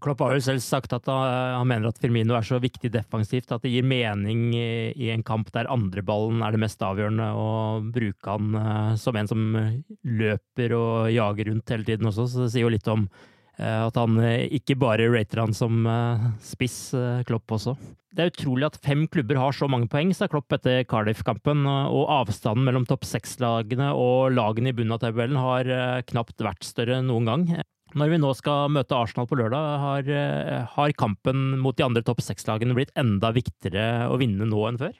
Klopp 0.03 0.19
har 0.19 0.33
jo 0.35 0.43
selv 0.43 0.59
sagt 0.59 0.91
at 0.97 1.05
han 1.07 1.67
mener 1.69 1.87
at 1.87 1.99
Firmino 2.01 2.35
er 2.35 2.43
så 2.43 2.57
viktig 2.59 2.89
defensivt 2.91 3.53
at 3.55 3.63
det 3.63 3.71
gir 3.71 3.85
mening 3.87 4.49
i 4.51 5.07
en 5.13 5.23
kamp 5.23 5.47
der 5.55 5.69
andreballen 5.71 6.43
er 6.43 6.51
det 6.51 6.59
mest 6.59 6.83
avgjørende, 6.83 7.29
å 7.31 7.79
bruke 7.95 8.33
han 8.33 8.57
eh, 8.59 8.91
som 8.99 9.15
en 9.15 9.31
som 9.31 9.45
løper 10.03 10.75
og 10.75 11.07
jager 11.15 11.53
rundt 11.53 11.71
hele 11.71 11.87
tiden 11.87 12.11
også. 12.11 12.27
Så 12.27 12.43
det 12.43 12.51
sier 12.51 12.67
jo 12.67 12.73
litt 12.73 12.91
om 12.91 13.07
eh, 13.07 13.36
at 13.57 13.95
han 13.97 14.19
eh, 14.21 14.47
ikke 14.59 14.75
bare 14.77 15.07
rater 15.09 15.41
han 15.41 15.55
som 15.57 15.87
spiss, 16.43 16.91
Klopp 17.25 17.55
også. 17.57 17.77
Det 18.17 18.23
er 18.23 18.31
utrolig 18.31 18.67
at 18.69 18.77
fem 18.81 19.05
klubber 19.09 19.37
har 19.41 19.53
så 19.53 19.69
mange 19.69 19.89
poeng, 19.91 20.13
sa 20.13 20.29
Klopp 20.29 20.53
etter 20.55 20.83
Cardiff-kampen, 20.89 21.65
og 21.65 22.05
avstanden 22.19 22.65
mellom 22.65 22.85
topp 22.89 23.05
seks-lagene 23.05 23.91
og 23.93 24.33
lagene 24.33 24.71
i 24.71 24.77
bunnen 24.77 24.95
av 24.95 25.01
tabellen 25.03 25.37
har 25.41 25.69
knapt 26.09 26.41
vært 26.41 26.65
større 26.65 27.01
noen 27.05 27.29
gang. 27.29 27.49
Når 27.95 28.11
vi 28.11 28.19
nå 28.19 28.31
skal 28.35 28.71
møte 28.73 28.97
Arsenal 28.97 29.27
på 29.29 29.37
lørdag, 29.39 29.67
har, 29.79 30.09
eh, 30.11 30.65
har 30.73 30.95
kampen 30.99 31.57
mot 31.61 31.75
de 31.77 31.85
andre 31.85 32.03
topp 32.03 32.19
seks-lagene 32.21 32.75
blitt 32.75 32.91
enda 32.99 33.31
viktigere 33.31 34.09
å 34.11 34.17
vinne 34.19 34.45
nå 34.45 34.65
enn 34.67 34.79
før? 34.81 34.95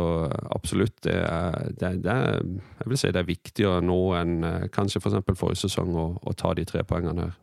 absolutt, 0.55 0.95
det 1.07 1.17
er, 1.19 1.73
det, 1.81 1.93
det 2.05 2.13
er, 2.13 2.39
jeg 2.83 2.93
vil 2.93 3.01
si 3.01 3.13
det 3.13 3.23
er 3.23 3.29
viktigere 3.29 3.83
nå 3.85 3.99
enn 4.19 4.39
eh, 4.47 4.69
kanskje 4.75 5.03
f.eks. 5.03 5.19
For 5.27 5.43
forrige 5.47 5.65
sesong 5.67 5.93
å, 5.97 6.07
å, 6.23 6.37
ta 6.39 6.55
de 6.57 6.67
tre 6.69 6.85
poengene 6.87 7.29
her. 7.29 7.37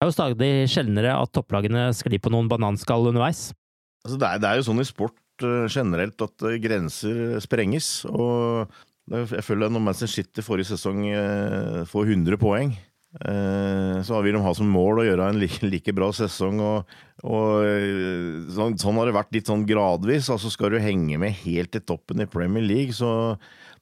Det 0.00 0.06
er 0.06 0.10
jo 0.10 0.16
stadig 0.16 0.52
sjeldnere 0.72 1.16
at 1.20 1.32
topplagene 1.36 1.90
sklir 1.96 2.22
på 2.24 2.32
noen 2.32 2.48
bananskall 2.48 3.10
underveis. 3.10 3.50
Altså 4.06 4.16
det, 4.16 4.28
er, 4.28 4.40
det, 4.40 4.48
er, 4.48 4.60
jo 4.60 4.68
sånn 4.70 4.80
i 4.80 4.86
sport 4.88 5.44
uh, 5.44 5.66
generelt 5.68 6.24
at 6.24 6.46
grenser 6.62 7.36
sprenges. 7.44 7.90
og 8.08 8.72
jeg 9.10 9.42
føler 9.42 9.66
at 9.66 9.74
når 9.74 9.82
Manchester 9.82 10.22
City 10.22 10.44
forrige 10.46 10.70
sesong 10.70 11.02
uh, 11.10 11.82
får 11.90 12.12
100 12.14 12.38
poeng, 12.40 12.74
Eh, 13.10 13.96
så 14.06 14.20
vil 14.22 14.36
de 14.36 14.40
ha 14.44 14.50
som 14.54 14.68
mål 14.70 15.00
å 15.02 15.04
gjøre 15.08 15.30
en 15.32 15.40
like, 15.42 15.66
like 15.66 15.94
bra 15.96 16.10
sesong. 16.14 16.60
Og, 16.62 16.92
og 17.26 17.64
eh, 17.66 18.44
sånn, 18.54 18.76
sånn, 18.80 19.00
har 19.00 19.10
det 19.10 19.16
vært 19.16 19.34
litt 19.34 19.50
sånn 19.50 19.66
gradvis. 19.68 20.30
altså 20.30 20.52
Skal 20.52 20.74
du 20.74 20.82
henge 20.82 21.18
med 21.20 21.34
helt 21.42 21.74
til 21.74 21.84
toppen 21.86 22.22
i 22.22 22.28
Premier 22.30 22.64
League, 22.64 22.94
så 22.96 23.34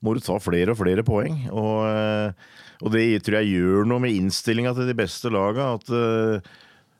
må 0.05 0.14
du 0.14 0.23
ta 0.25 0.38
flere 0.41 0.73
og 0.73 0.81
flere 0.81 1.05
poeng. 1.07 1.43
Og, 1.51 1.83
eh, 1.91 2.57
og 2.79 2.95
det 2.95 3.05
tror 3.27 3.41
jeg 3.41 3.59
gjør 3.59 3.91
noe 3.91 4.07
med 4.07 4.17
innstillinga 4.17 4.73
til 4.77 4.88
de 4.88 4.97
beste 4.97 5.33
laga. 5.35 5.75
At 5.77 5.88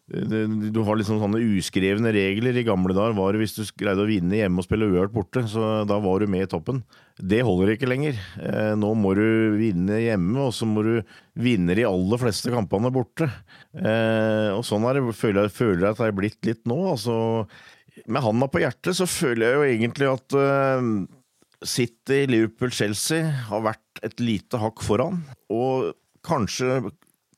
du 0.09 0.79
har 0.83 0.97
liksom 0.99 1.21
sånne 1.23 1.41
uskrevne 1.55 2.11
regler. 2.17 2.57
I 2.57 2.67
gamle 2.67 2.97
dager 2.97 3.15
var 3.17 3.33
det 3.33 3.45
hvis 3.45 3.55
du 3.57 3.63
greide 3.79 4.03
å 4.03 4.09
vinne 4.09 4.41
hjemme 4.41 4.61
og 4.61 4.67
spille 4.67 4.89
uørt 4.91 5.15
borte, 5.15 5.45
så 5.49 5.85
da 5.89 6.01
var 6.03 6.21
du 6.21 6.33
med 6.33 6.49
i 6.49 6.51
toppen. 6.51 6.83
Det 7.19 7.41
holder 7.43 7.73
ikke 7.73 7.89
lenger. 7.91 8.19
Eh, 8.39 8.75
nå 8.79 8.93
må 8.95 9.11
du 9.19 9.57
vinne 9.59 9.99
hjemme, 9.99 10.39
og 10.47 10.53
så 10.55 10.69
må 10.71 10.85
du 10.87 10.93
vinne 11.39 11.75
de 11.75 11.87
aller 11.89 12.21
fleste 12.23 12.53
kampene 12.53 12.93
borte. 12.95 13.27
Eh, 13.75 14.55
og 14.55 14.63
sånn 14.67 14.87
er 14.87 15.01
det, 15.01 15.17
føler 15.19 15.49
jeg, 15.49 15.55
føler 15.57 15.83
jeg 15.83 15.97
at 15.97 16.03
det 16.03 16.09
er 16.09 16.19
blitt 16.21 16.49
litt 16.49 16.63
nå. 16.71 16.79
Altså, 16.93 17.17
med 18.07 18.23
handa 18.23 18.51
på 18.51 18.63
hjertet 18.63 19.01
så 19.01 19.09
føler 19.11 19.49
jeg 19.49 19.59
jo 19.59 19.67
egentlig 19.67 20.11
at 20.13 20.39
uh, 20.39 20.87
City, 21.67 22.23
Liverpool, 22.31 22.71
Chelsea 22.71 23.27
har 23.51 23.67
vært 23.67 24.03
et 24.07 24.23
lite 24.23 24.63
hakk 24.63 24.85
foran. 24.87 25.25
Og 25.51 25.91
kanskje 26.27 26.85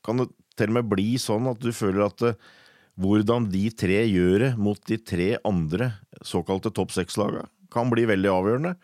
kan 0.04 0.20
det 0.20 0.28
til 0.60 0.74
og 0.74 0.76
med 0.76 0.90
bli 0.92 1.14
sånn 1.20 1.48
at 1.48 1.62
du 1.64 1.72
føler 1.72 2.04
at 2.10 2.24
hvordan 3.00 3.46
de 3.48 3.64
tre 3.72 4.02
gjør 4.04 4.42
det 4.44 4.50
mot 4.60 4.80
de 4.90 4.98
tre 5.00 5.30
andre 5.48 5.94
såkalte 6.26 6.72
topp 6.76 6.92
seks-laga, 6.92 7.46
kan 7.72 7.88
bli 7.88 8.04
veldig 8.10 8.28
avgjørende. 8.28 8.74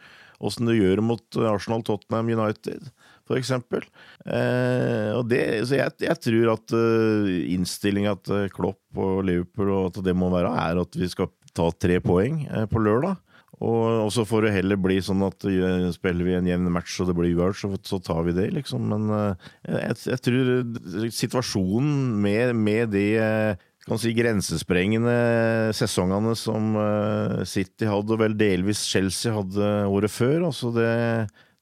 Åssen 0.44 0.68
du 0.68 0.74
gjør 0.76 1.00
mot 1.04 1.38
Arsenal, 1.48 1.84
Tottenham, 1.86 2.28
United, 2.36 2.90
for. 3.26 3.86
Eh, 4.26 5.10
og 5.16 5.26
det, 5.30 5.42
så 5.66 5.80
jeg, 5.80 5.94
jeg 6.06 6.18
tror 6.22 6.52
at 6.54 6.74
uh, 6.76 7.30
innstillinga 7.54 8.16
til 8.22 8.48
Klopp 8.54 9.00
og 9.00 9.24
Liverpool 9.26 9.72
og 9.74 9.86
at 9.90 10.02
det 10.06 10.16
må 10.16 10.30
være, 10.30 10.52
er 10.52 10.82
at 10.82 10.98
vi 10.98 11.08
skal 11.10 11.30
ta 11.56 11.70
tre 11.72 12.00
poeng 12.04 12.44
eh, 12.46 12.66
på 12.70 12.82
lørdag. 12.82 13.16
Og, 13.56 14.10
så 14.12 14.26
får 14.28 14.44
det 14.44 14.56
heller 14.58 14.76
bli 14.76 14.98
sånn 15.00 15.24
at 15.24 15.46
uh, 15.48 15.88
spiller 15.94 16.28
vi 16.28 16.36
en 16.36 16.50
jevn 16.50 16.68
match 16.72 16.98
og 17.00 17.08
det 17.08 17.16
blir 17.16 17.32
uavgjort, 17.32 17.62
så, 17.62 17.70
så, 17.88 18.00
tar 18.04 18.26
vi 18.26 18.36
det, 18.36 18.50
liksom. 18.58 18.90
Men 18.92 19.08
uh, 19.08 19.48
jeg, 19.64 19.96
jeg, 20.12 20.22
tror 20.26 21.08
situasjonen 21.22 22.18
med, 22.20 22.52
med 22.60 22.92
det 22.92 23.08
kan 23.86 24.00
si 24.02 24.12
grensesprengende 24.16 25.16
sesongene 25.76 26.34
som 26.38 26.74
eh, 26.80 27.42
City 27.46 27.86
hadde, 27.86 28.16
og 28.16 28.22
vel 28.24 28.34
delvis 28.38 28.82
Chelsea 28.90 29.34
hadde 29.34 29.68
året 29.86 30.10
før. 30.10 30.48
Altså 30.48 30.72
det, 30.74 30.88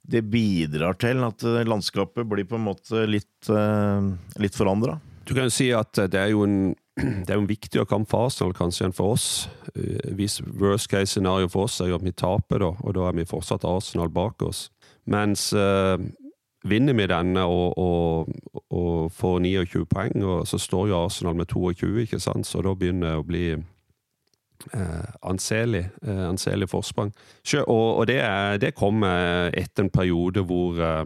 det 0.00 0.24
bidrar 0.32 0.96
til 1.00 1.20
at 1.26 1.44
eh, 1.44 1.66
landskapet 1.68 2.28
blir 2.30 2.48
på 2.48 2.56
en 2.56 2.64
måte 2.70 3.04
litt, 3.10 3.50
eh, 3.52 4.08
litt 4.40 4.56
forandra. 4.56 4.96
Du 5.24 5.34
kan 5.36 5.48
jo 5.48 5.52
si 5.52 5.68
at 5.76 5.92
det 6.12 6.20
er 6.20 6.32
jo 6.32 6.46
en, 6.48 6.72
det 7.26 7.28
er 7.28 7.36
en 7.36 7.50
viktigere 7.50 7.88
kamp 7.90 8.08
for 8.08 8.30
Arsenal 8.30 8.56
kanskje 8.56 8.88
enn 8.88 8.96
for 8.96 9.18
oss. 9.18 9.28
Hvis 10.16 10.40
worst 10.46 10.88
case 10.92 11.12
scenario 11.12 11.50
for 11.52 11.68
oss 11.68 11.76
er 11.84 11.92
at 11.92 12.04
vi 12.04 12.16
taper, 12.16 12.64
da, 12.64 12.72
og 12.80 12.96
da 12.96 13.08
er 13.10 13.20
vi 13.20 13.28
fortsatt 13.28 13.68
Arsenal 13.68 14.12
bak 14.12 14.44
oss. 14.48 14.70
Mens 15.04 15.50
vinner 16.64 16.96
vi 16.96 17.06
denne 17.10 17.44
og, 17.44 17.78
og, 17.78 18.32
og, 18.70 19.12
får 19.12 19.38
29 19.44 19.84
poeng, 19.90 20.24
og 20.24 20.46
så 20.48 20.58
står 20.58 20.88
jo 20.90 21.00
Arsenal 21.04 21.36
med 21.36 21.50
22, 21.52 21.92
ikke 22.06 22.20
sant? 22.20 22.46
så 22.46 22.62
da 22.64 22.74
begynner 22.74 23.10
det 23.10 23.20
å 23.20 23.26
bli 23.28 23.44
eh, 23.54 25.10
anselig, 25.22 25.84
eh, 26.06 26.24
anselig 26.28 26.70
forsprang. 26.72 27.12
Og, 27.66 27.88
og 28.00 28.06
det, 28.08 28.20
det, 28.64 28.74
kom 28.74 29.04
etter 29.04 29.84
en 29.84 29.92
periode 29.92 30.46
hvor 30.48 30.80
eh, 30.80 31.04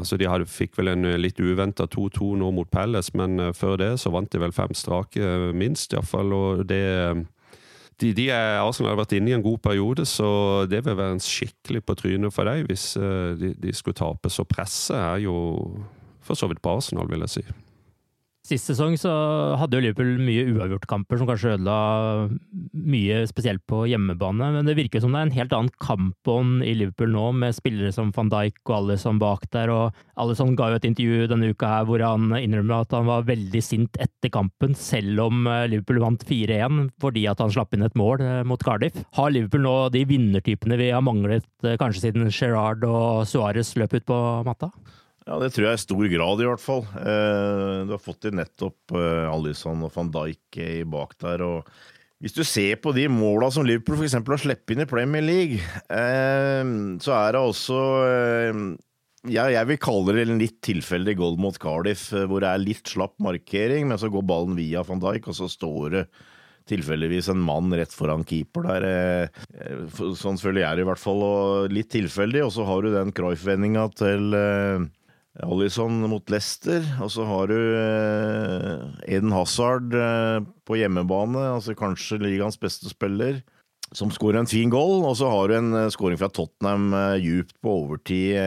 Altså, 0.00 0.16
De 0.16 0.28
hadde, 0.28 0.48
fikk 0.48 0.78
vel 0.78 0.94
en 0.94 1.08
litt 1.20 1.40
uventa 1.40 1.84
2-2 1.90 2.32
nå 2.40 2.50
mot 2.56 2.70
Pelles, 2.72 3.12
men 3.18 3.40
eh, 3.40 3.52
før 3.56 3.76
det 3.80 3.90
så 4.00 4.12
vant 4.14 4.30
de 4.32 4.40
vel 4.40 4.54
fem 4.56 4.72
strake, 4.76 5.52
minst 5.56 5.92
iallfall. 5.92 6.32
Og 6.36 6.64
det 6.70 6.84
de, 8.00 8.12
de 8.16 8.26
er, 8.32 8.60
Arsenal 8.62 8.94
har 8.94 9.00
vært 9.02 9.14
inne 9.16 9.32
i 9.32 9.36
en 9.36 9.44
god 9.44 9.58
periode, 9.64 10.06
så 10.08 10.66
det 10.70 10.82
vil 10.86 10.96
være 10.96 11.18
en 11.18 11.24
skikkelig 11.24 11.82
på 11.84 11.96
trynet 12.00 12.34
for 12.34 12.48
dem 12.48 12.68
hvis 12.68 12.92
uh, 13.00 13.36
de, 13.38 13.52
de, 13.60 13.74
skulle 13.76 13.98
tape. 13.98 14.30
Så 14.32 14.46
presset 14.48 14.96
er 14.96 15.24
jo 15.26 15.34
for 16.24 16.38
så 16.38 16.48
vidt 16.50 16.62
på 16.62 16.72
Arsenal, 16.76 17.10
vil 17.10 17.24
jeg 17.26 17.34
si. 17.36 17.44
Sist 18.50 18.66
sesong 18.66 18.96
så 18.98 19.10
hadde 19.60 19.78
jo 19.78 19.82
Liverpool 19.84 20.16
mye 20.26 20.42
uavgjortkamper 20.50 21.20
som 21.20 21.28
kanskje 21.28 21.52
ødela 21.54 21.74
mye, 22.74 23.20
spesielt 23.30 23.62
på 23.70 23.84
hjemmebane. 23.86 24.48
Men 24.56 24.66
det 24.66 24.74
virker 24.74 25.02
som 25.04 25.14
det 25.14 25.20
er 25.20 25.28
en 25.28 25.36
helt 25.36 25.52
annen 25.54 25.70
kampånd 25.78 26.64
i 26.66 26.72
Liverpool 26.74 27.12
nå, 27.14 27.28
med 27.38 27.54
spillere 27.54 27.92
som 27.94 28.10
van 28.16 28.32
Dijk 28.32 28.58
og 28.64 28.74
alle 28.80 28.96
som 28.98 29.20
bak 29.22 29.46
der. 29.54 29.70
Og 29.70 30.00
Alison 30.18 30.56
ga 30.58 30.72
jo 30.72 30.80
et 30.80 30.88
intervju 30.88 31.28
denne 31.30 31.52
uka 31.54 31.70
her 31.76 31.86
hvor 31.86 32.02
han 32.02 32.32
innrømmer 32.40 32.82
at 32.82 32.96
han 32.98 33.06
var 33.06 33.28
veldig 33.28 33.62
sint 33.62 34.00
etter 34.02 34.34
kampen, 34.34 34.74
selv 34.74 35.28
om 35.28 35.46
eh, 35.46 35.68
Liverpool 35.70 36.02
vant 36.02 36.26
4-1 36.26 36.88
fordi 37.00 37.28
at 37.30 37.38
han 37.44 37.54
slapp 37.54 37.76
inn 37.76 37.86
et 37.86 37.98
mål 37.98 38.24
eh, 38.26 38.40
mot 38.42 38.66
Cardiff. 38.66 38.98
Har 39.14 39.30
Liverpool 39.30 39.62
nå 39.68 39.76
de 39.94 40.02
vinnertypene 40.10 40.80
vi 40.80 40.90
har 40.90 41.06
manglet 41.06 41.46
eh, 41.62 41.78
kanskje 41.78 42.08
siden 42.08 42.34
Gerrard 42.34 42.82
og 42.88 43.28
Suárez 43.30 43.76
løp 43.78 43.94
ut 43.94 44.10
på 44.10 44.18
matta? 44.48 44.72
Ja, 45.28 45.36
det 45.40 45.52
tror 45.52 45.68
jeg 45.68 45.76
i 45.76 45.82
stor 45.82 46.06
grad, 46.14 46.40
i 46.40 46.48
hvert 46.48 46.62
fall. 46.62 46.84
Eh, 46.96 47.78
du 47.86 47.94
har 47.94 48.02
fått 48.02 48.26
inn 48.28 48.38
nettopp 48.40 48.94
eh, 48.96 49.28
Alison 49.28 49.84
og 49.84 49.92
van 49.94 50.12
Dijk 50.14 50.60
i 50.64 50.82
bak 50.88 51.16
der. 51.20 51.44
og 51.44 51.72
hvis 52.20 52.36
du 52.36 52.42
ser 52.44 52.76
på 52.80 52.92
de 52.92 53.06
måla 53.08 53.48
som 53.52 53.64
Liverpool 53.64 53.96
f.eks. 53.96 54.18
har 54.18 54.42
sluppet 54.42 54.74
inn 54.74 54.84
i 54.84 54.88
Premier 54.88 55.24
League, 55.24 55.60
eh, 55.88 56.72
så 57.00 57.14
er 57.16 57.36
det 57.36 57.44
også 57.44 57.80
jeg 59.30 59.68
vil 59.68 59.80
kalle 59.80 60.14
det 60.16 60.22
en 60.24 60.40
litt 60.40 60.58
tilfeldig 60.64 61.14
goal 61.18 61.34
mot 61.40 61.56
Cardiff, 61.60 62.06
hvor 62.08 62.40
det 62.40 62.48
er 62.48 62.62
litt 62.62 62.88
slapp 62.88 63.18
markering, 63.20 63.90
men 63.90 64.00
så 64.00 64.08
går 64.12 64.24
ballen 64.24 64.56
via 64.56 64.80
van 64.88 65.02
Dijk, 65.02 65.28
og 65.28 65.36
så 65.36 65.48
står 65.52 65.96
det 65.96 66.04
tilfeldigvis 66.70 67.28
en 67.32 67.42
mann 67.44 67.72
rett 67.76 67.92
foran 67.92 68.24
keeper 68.24 68.64
der. 68.68 68.86
Sånn 70.16 70.40
føler 70.40 70.62
jeg 70.62 70.78
det 70.78 70.84
i 70.84 70.88
hvert 70.88 71.02
fall, 71.02 71.20
og 71.24 71.74
litt 71.74 71.90
tilfeldig. 71.92 72.46
Og 72.46 72.52
så 72.54 72.64
har 72.68 72.84
du 72.84 72.94
den 72.94 73.12
Cruyff-vendinga 73.16 73.88
til 73.98 74.36
Alison 75.38 76.02
mot 76.10 76.26
Leicester, 76.32 76.82
og 76.98 77.10
så 77.14 77.24
har 77.28 77.50
du 77.52 77.56
eh, 77.56 79.14
Eden 79.14 79.30
Hazard 79.30 79.94
eh, 79.94 80.42
på 80.66 80.80
hjemmebane, 80.80 81.44
altså 81.54 81.76
kanskje 81.78 82.18
ligaens 82.18 82.58
beste 82.58 82.90
spiller, 82.90 83.38
som 83.94 84.10
skårer 84.10 84.40
en 84.42 84.50
fin 84.50 84.70
goal. 84.70 85.04
Og 85.06 85.14
så 85.20 85.30
har 85.30 85.48
du 85.48 85.56
en 85.60 85.76
eh, 85.84 85.90
skåring 85.94 86.18
fra 86.18 86.32
Tottenham 86.34 86.90
djupt 87.22 87.54
på 87.62 87.76
overtid, 87.84 88.40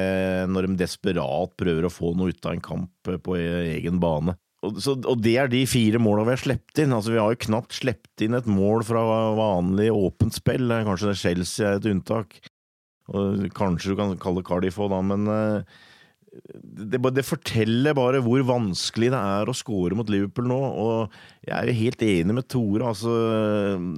når 0.52 0.68
de 0.68 0.80
desperat 0.84 1.56
prøver 1.60 1.88
å 1.88 1.94
få 1.94 2.12
noe 2.20 2.36
ut 2.36 2.50
av 2.50 2.58
en 2.58 2.66
kamp 2.68 3.14
på 3.24 3.40
egen 3.40 4.04
bane. 4.04 4.36
Og, 4.64 4.78
så, 4.84 4.96
og 4.96 5.24
det 5.24 5.38
er 5.40 5.50
de 5.52 5.64
fire 5.68 6.00
måla 6.00 6.28
vi 6.28 6.36
har 6.36 6.44
sluppet 6.44 6.84
inn. 6.84 6.96
Altså, 6.96 7.16
vi 7.16 7.20
har 7.20 7.32
jo 7.32 7.42
knapt 7.48 7.80
sluppet 7.80 8.28
inn 8.28 8.36
et 8.36 8.48
mål 8.48 8.84
fra 8.88 9.02
vanlig 9.40 9.90
åpent 9.92 10.36
spill. 10.36 10.72
Kanskje 10.88 11.16
Chelsea 11.20 11.68
er 11.68 11.80
et 11.80 11.90
unntak. 11.92 12.38
Og 13.12 13.44
kanskje 13.56 13.92
du 13.92 14.00
kan 14.00 14.16
kalle 14.20 14.44
Cardiff 14.48 14.80
òg, 14.80 14.94
da, 14.94 15.02
men 15.04 15.28
det, 16.34 16.98
det, 17.14 17.24
forteller 17.26 17.96
bare 17.98 18.22
hvor 18.26 18.42
vanskelig 18.48 19.12
det 19.14 19.20
er 19.20 19.50
å 19.50 19.56
score 19.56 19.98
mot 19.98 20.10
Liverpool 20.10 20.48
nå. 20.50 20.60
Og 20.60 21.18
jeg 21.46 21.54
er 21.54 21.78
helt 21.78 22.06
enig 22.06 22.38
med 22.40 22.48
Tore. 22.50 22.90
Altså, 22.90 23.14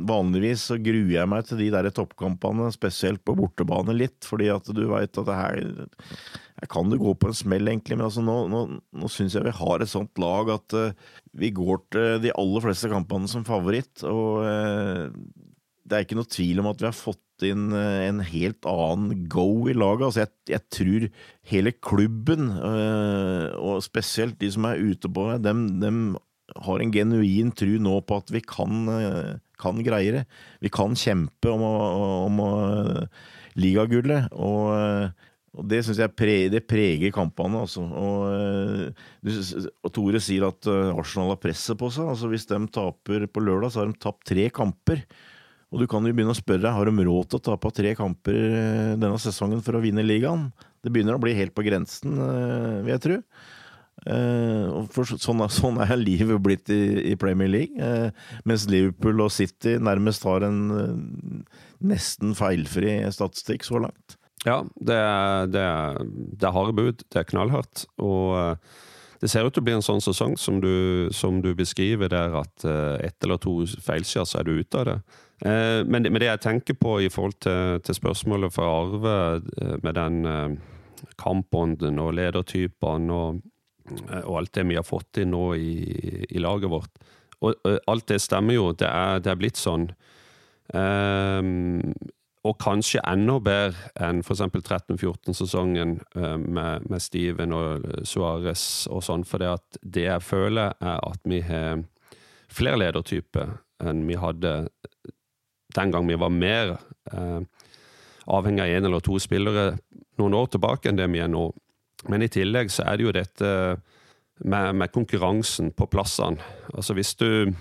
vanligvis 0.07 0.67
så 0.71 0.79
gruer 0.81 1.13
jeg 1.15 1.31
meg 1.31 1.47
til 1.47 1.61
de 1.63 1.69
der 1.73 1.89
toppkampene, 1.95 2.67
spesielt 2.75 3.23
på 3.25 3.37
bortebane 3.39 3.95
litt, 3.95 4.19
fordi 4.27 4.49
at 4.53 4.67
du 4.67 4.83
veit 4.91 5.15
at 5.15 5.29
det 5.29 5.39
her, 5.39 5.61
her 6.59 6.71
kan 6.71 6.91
du 6.91 6.99
gå 7.01 7.15
på 7.19 7.31
en 7.31 7.39
smell, 7.39 7.71
egentlig. 7.71 7.97
Men 7.97 8.09
altså, 8.09 8.25
nå, 8.25 8.37
nå, 8.51 8.65
nå 8.75 9.11
syns 9.11 9.37
jeg 9.37 9.47
vi 9.47 9.55
har 9.55 9.83
et 9.83 9.91
sånt 9.91 10.21
lag 10.21 10.51
at 10.57 10.77
uh, 10.77 11.15
vi 11.35 11.53
går 11.55 11.81
til 11.95 12.21
de 12.25 12.35
aller 12.35 12.67
fleste 12.67 12.91
kampene 12.91 13.31
som 13.31 13.47
favoritt. 13.47 14.03
Og 14.07 14.43
uh, 14.43 15.07
det 15.85 15.95
er 15.97 16.05
ikke 16.05 16.17
noe 16.17 16.33
tvil 16.33 16.61
om 16.61 16.71
at 16.71 16.81
vi 16.81 16.87
har 16.89 16.97
fått 16.97 17.21
inn 17.45 17.67
eh, 17.75 18.05
en 18.07 18.21
helt 18.25 18.65
annen 18.69 19.25
go 19.31 19.67
i 19.69 19.75
laget. 19.75 20.07
Altså 20.07 20.23
jeg, 20.23 20.31
jeg 20.55 20.63
tror 20.73 21.07
hele 21.51 21.73
klubben, 21.77 22.49
øh, 22.57 23.49
og 23.59 23.83
spesielt 23.85 24.39
de 24.41 24.49
som 24.55 24.65
er 24.69 24.81
ute 24.81 25.11
på 25.11 25.27
det, 25.29 25.43
dem, 25.45 25.67
dem 25.83 25.99
har 26.65 26.81
en 26.81 26.93
genuin 26.93 27.51
tro 27.57 27.77
nå 27.81 27.99
på 28.07 28.17
at 28.21 28.33
vi 28.33 28.41
kan, 28.45 28.89
øh, 28.89 29.35
kan 29.61 29.83
greie 29.85 30.15
det. 30.19 30.25
Vi 30.63 30.73
kan 30.73 30.97
kjempe 30.97 31.53
om, 31.53 31.61
om, 31.65 32.41
om 32.41 33.07
ligagullet. 33.59 34.31
Og, 34.33 34.73
og 35.55 35.69
det 35.69 35.83
syns 35.85 36.01
jeg 36.01 36.15
preger, 36.17 36.49
det 36.53 36.65
preger 36.69 37.13
kampene. 37.15 37.61
Altså. 37.61 37.85
Og, 37.85 38.89
og, 39.21 39.93
Tore 39.95 40.21
sier 40.23 40.49
at 40.49 40.67
Arsenal 40.69 41.31
har 41.35 41.39
presset 41.41 41.79
på 41.79 41.93
seg. 41.93 42.09
Altså, 42.11 42.29
hvis 42.33 42.49
de 42.49 42.59
taper 42.73 43.29
på 43.29 43.45
lørdag, 43.45 43.71
så 43.71 43.83
har 43.83 43.93
de 43.93 44.03
tapt 44.05 44.27
tre 44.33 44.49
kamper. 44.53 45.05
Og 45.73 45.81
du 45.81 45.87
kan 45.89 46.05
jo 46.05 46.13
begynne 46.13 46.35
å 46.35 46.37
spørre 46.37 46.73
har 46.75 46.87
de 46.87 47.05
råd 47.07 47.29
til 47.31 47.39
å 47.39 47.45
tape 47.49 47.71
tre 47.75 47.91
kamper 47.97 48.37
eh, 48.37 48.93
denne 48.95 49.17
sesongen 49.21 49.63
for 49.65 49.77
å 49.77 49.83
vinne 49.83 50.05
ligaen. 50.05 50.47
Det 50.85 50.91
begynner 50.93 51.17
å 51.17 51.21
bli 51.21 51.33
helt 51.37 51.55
på 51.57 51.65
grensen, 51.65 52.15
eh, 52.21 52.81
vil 52.85 52.93
jeg 52.93 53.03
tro. 53.03 53.17
Eh, 54.05 54.75
for 54.93 55.09
sånn, 55.09 55.41
sånn 55.49 55.81
er 55.81 55.95
livet 55.97 56.43
blitt 56.45 56.69
i, 56.71 57.15
Premier 57.19 57.49
League. 57.49 57.95
Mens 58.45 58.67
Liverpool 58.69 59.25
og 59.25 59.33
City 59.33 59.75
nærmest 59.81 60.23
har 60.27 60.45
en 60.45 61.43
nesten 61.83 62.37
feilfri 62.37 62.99
statistikk 63.11 63.65
så 63.65 63.81
langt. 63.87 64.19
Ja, 64.45 64.59
det 64.77 64.95
er, 65.01 65.47
det 65.49 65.61
er, 65.65 66.03
det 66.05 66.45
er 66.45 66.53
harde 66.53 66.75
bud. 66.77 67.01
Det 67.09 67.23
er 67.23 67.29
knallhardt. 67.31 67.87
Og 67.97 68.61
det 69.19 69.31
ser 69.33 69.47
ut 69.47 69.55
til 69.55 69.63
å 69.63 69.65
bli 69.65 69.73
en 69.79 69.85
sånn 69.85 70.03
sesong 70.05 70.37
som 70.37 70.61
du, 70.61 71.09
som 71.15 71.41
du 71.41 71.55
beskriver 71.57 72.13
der, 72.13 72.35
at 72.45 72.67
ett 73.01 73.25
eller 73.25 73.41
to 73.41 73.63
feilskjær, 73.65 74.29
så 74.29 74.43
er 74.43 74.45
du 74.45 74.59
ute 74.59 74.83
av 74.83 74.91
det. 74.91 74.99
Eh, 75.41 75.83
men, 75.85 76.07
men, 76.07 76.19
det 76.21 76.29
jeg 76.29 76.43
tenker 76.45 76.77
på 76.79 76.99
i 77.03 77.09
forhold 77.11 77.35
til, 77.43 77.81
til 77.83 77.97
spørsmålet 77.97 78.53
fra 78.55 78.69
Arve, 78.71 79.17
eh, 79.59 79.75
med 79.83 79.97
den 79.97 80.25
eh, 80.31 80.55
kampånden 81.19 81.99
og 81.99 82.13
ledertypene 82.15 83.13
og, 83.13 83.41
og, 84.23 84.33
alt 84.39 84.53
det 84.55 84.67
vi 84.69 84.79
har 84.79 84.87
fått 84.87 85.19
inn 85.21 85.33
nå 85.35 85.49
i, 85.59 85.73
i 86.31 86.41
laget 86.41 86.71
vårt 86.71 87.03
og, 87.41 87.51
og, 87.51 87.79
alt 87.91 88.07
det 88.09 88.21
stemmer 88.23 88.55
jo. 88.55 88.69
Det 88.73 88.87
er, 88.87 89.19
det 89.21 89.33
er 89.33 89.39
blitt 89.39 89.59
sånn. 89.59 89.89
Um, 90.73 91.91
og 92.45 92.55
kanskje 92.61 93.03
enda 93.05 93.35
bedre 93.43 93.91
enn 94.01 94.23
f.eks. 94.23 94.41
13-14-sesongen 94.47 95.97
med, 96.15 96.87
med, 96.87 97.03
Steven 97.03 97.53
og 97.53 97.85
Suárez 98.07 98.63
og 98.89 99.03
sånn. 99.05 99.25
For 99.27 99.43
det, 99.43 99.51
at 99.59 99.79
det 99.81 100.07
jeg 100.07 100.25
føler, 100.25 100.73
er 100.79 101.03
at 101.03 101.21
vi 101.27 101.41
har 101.45 101.83
flere 102.49 102.79
ledertyper 102.81 103.57
enn 103.83 104.05
vi 104.07 104.17
hadde 104.17 104.55
den 105.75 105.91
gang 105.93 106.07
vi 106.07 106.17
var 106.19 106.33
mer 106.33 106.77
eh, 107.11 107.41
avhengig 108.25 108.63
av 108.63 108.73
én 108.77 108.87
eller 108.87 109.03
to 109.03 109.19
spillere 109.21 109.75
noen 110.19 110.37
år 110.37 110.49
tilbake 110.55 110.89
enn 110.89 110.99
det 110.99 111.07
vi 111.11 111.21
er 111.23 111.31
nå. 111.31 111.49
Men 112.09 112.25
i 112.25 112.31
tillegg 112.31 112.71
så 112.73 112.85
er 112.85 112.97
det 112.97 113.05
jo 113.05 113.15
dette 113.15 113.51
med, 114.43 114.75
med 114.75 114.91
konkurransen 114.93 115.71
på 115.75 115.87
plassene. 115.91 116.41
Altså 116.73 116.95
hvis 116.97 117.15
du, 117.19 117.51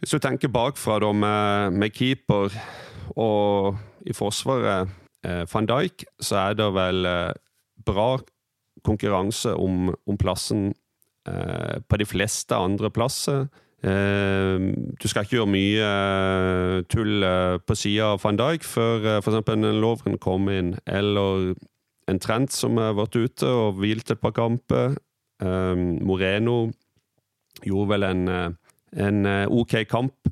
hvis 0.00 0.14
du 0.14 0.20
tenker 0.22 0.52
bakfra 0.52 1.00
da 1.02 1.12
med, 1.12 1.78
med, 1.78 1.94
keeper 1.94 2.54
og 3.20 3.80
i 4.08 4.14
forsvaret 4.16 4.90
eh, 5.24 5.44
van 5.50 5.68
Dijk, 5.68 6.06
så 6.20 6.48
er 6.48 6.58
det 6.58 6.70
vel 6.76 7.08
eh, 7.08 7.34
bra 7.84 8.16
konkurranse 8.84 9.54
om, 9.56 9.92
om 10.06 10.18
plassen 10.20 10.72
eh, 11.28 11.80
på 11.88 12.00
de 12.00 12.08
fleste 12.08 12.56
andre 12.56 12.90
plasser. 12.92 13.46
Eh, 13.84 14.72
du 14.96 15.08
skal 15.10 15.26
ikke 15.26 15.36
gjøre 15.36 15.50
mye 15.52 15.84
eh, 15.84 16.78
tull 16.88 17.24
eh, 17.26 17.58
på 17.60 17.76
sida 17.76 18.14
av 18.14 18.22
van 18.22 18.38
Dijk 18.40 18.64
før 18.64 19.18
f.eks. 19.18 19.42
en 19.52 19.68
Lovren 19.82 20.16
kom 20.22 20.48
inn, 20.48 20.72
eller 20.88 21.52
en 22.08 22.20
Trent 22.20 22.52
som 22.52 22.80
har 22.80 22.96
vært 22.96 23.18
ute 23.18 23.48
og 23.48 23.80
hvilt 23.82 24.12
et 24.12 24.20
par 24.20 24.34
kamper. 24.36 24.96
Moreno 25.44 26.68
gjorde 27.64 27.88
vel 27.90 28.04
en, 28.06 28.22
en 29.04 29.18
OK 29.52 29.74
kamp 29.90 30.28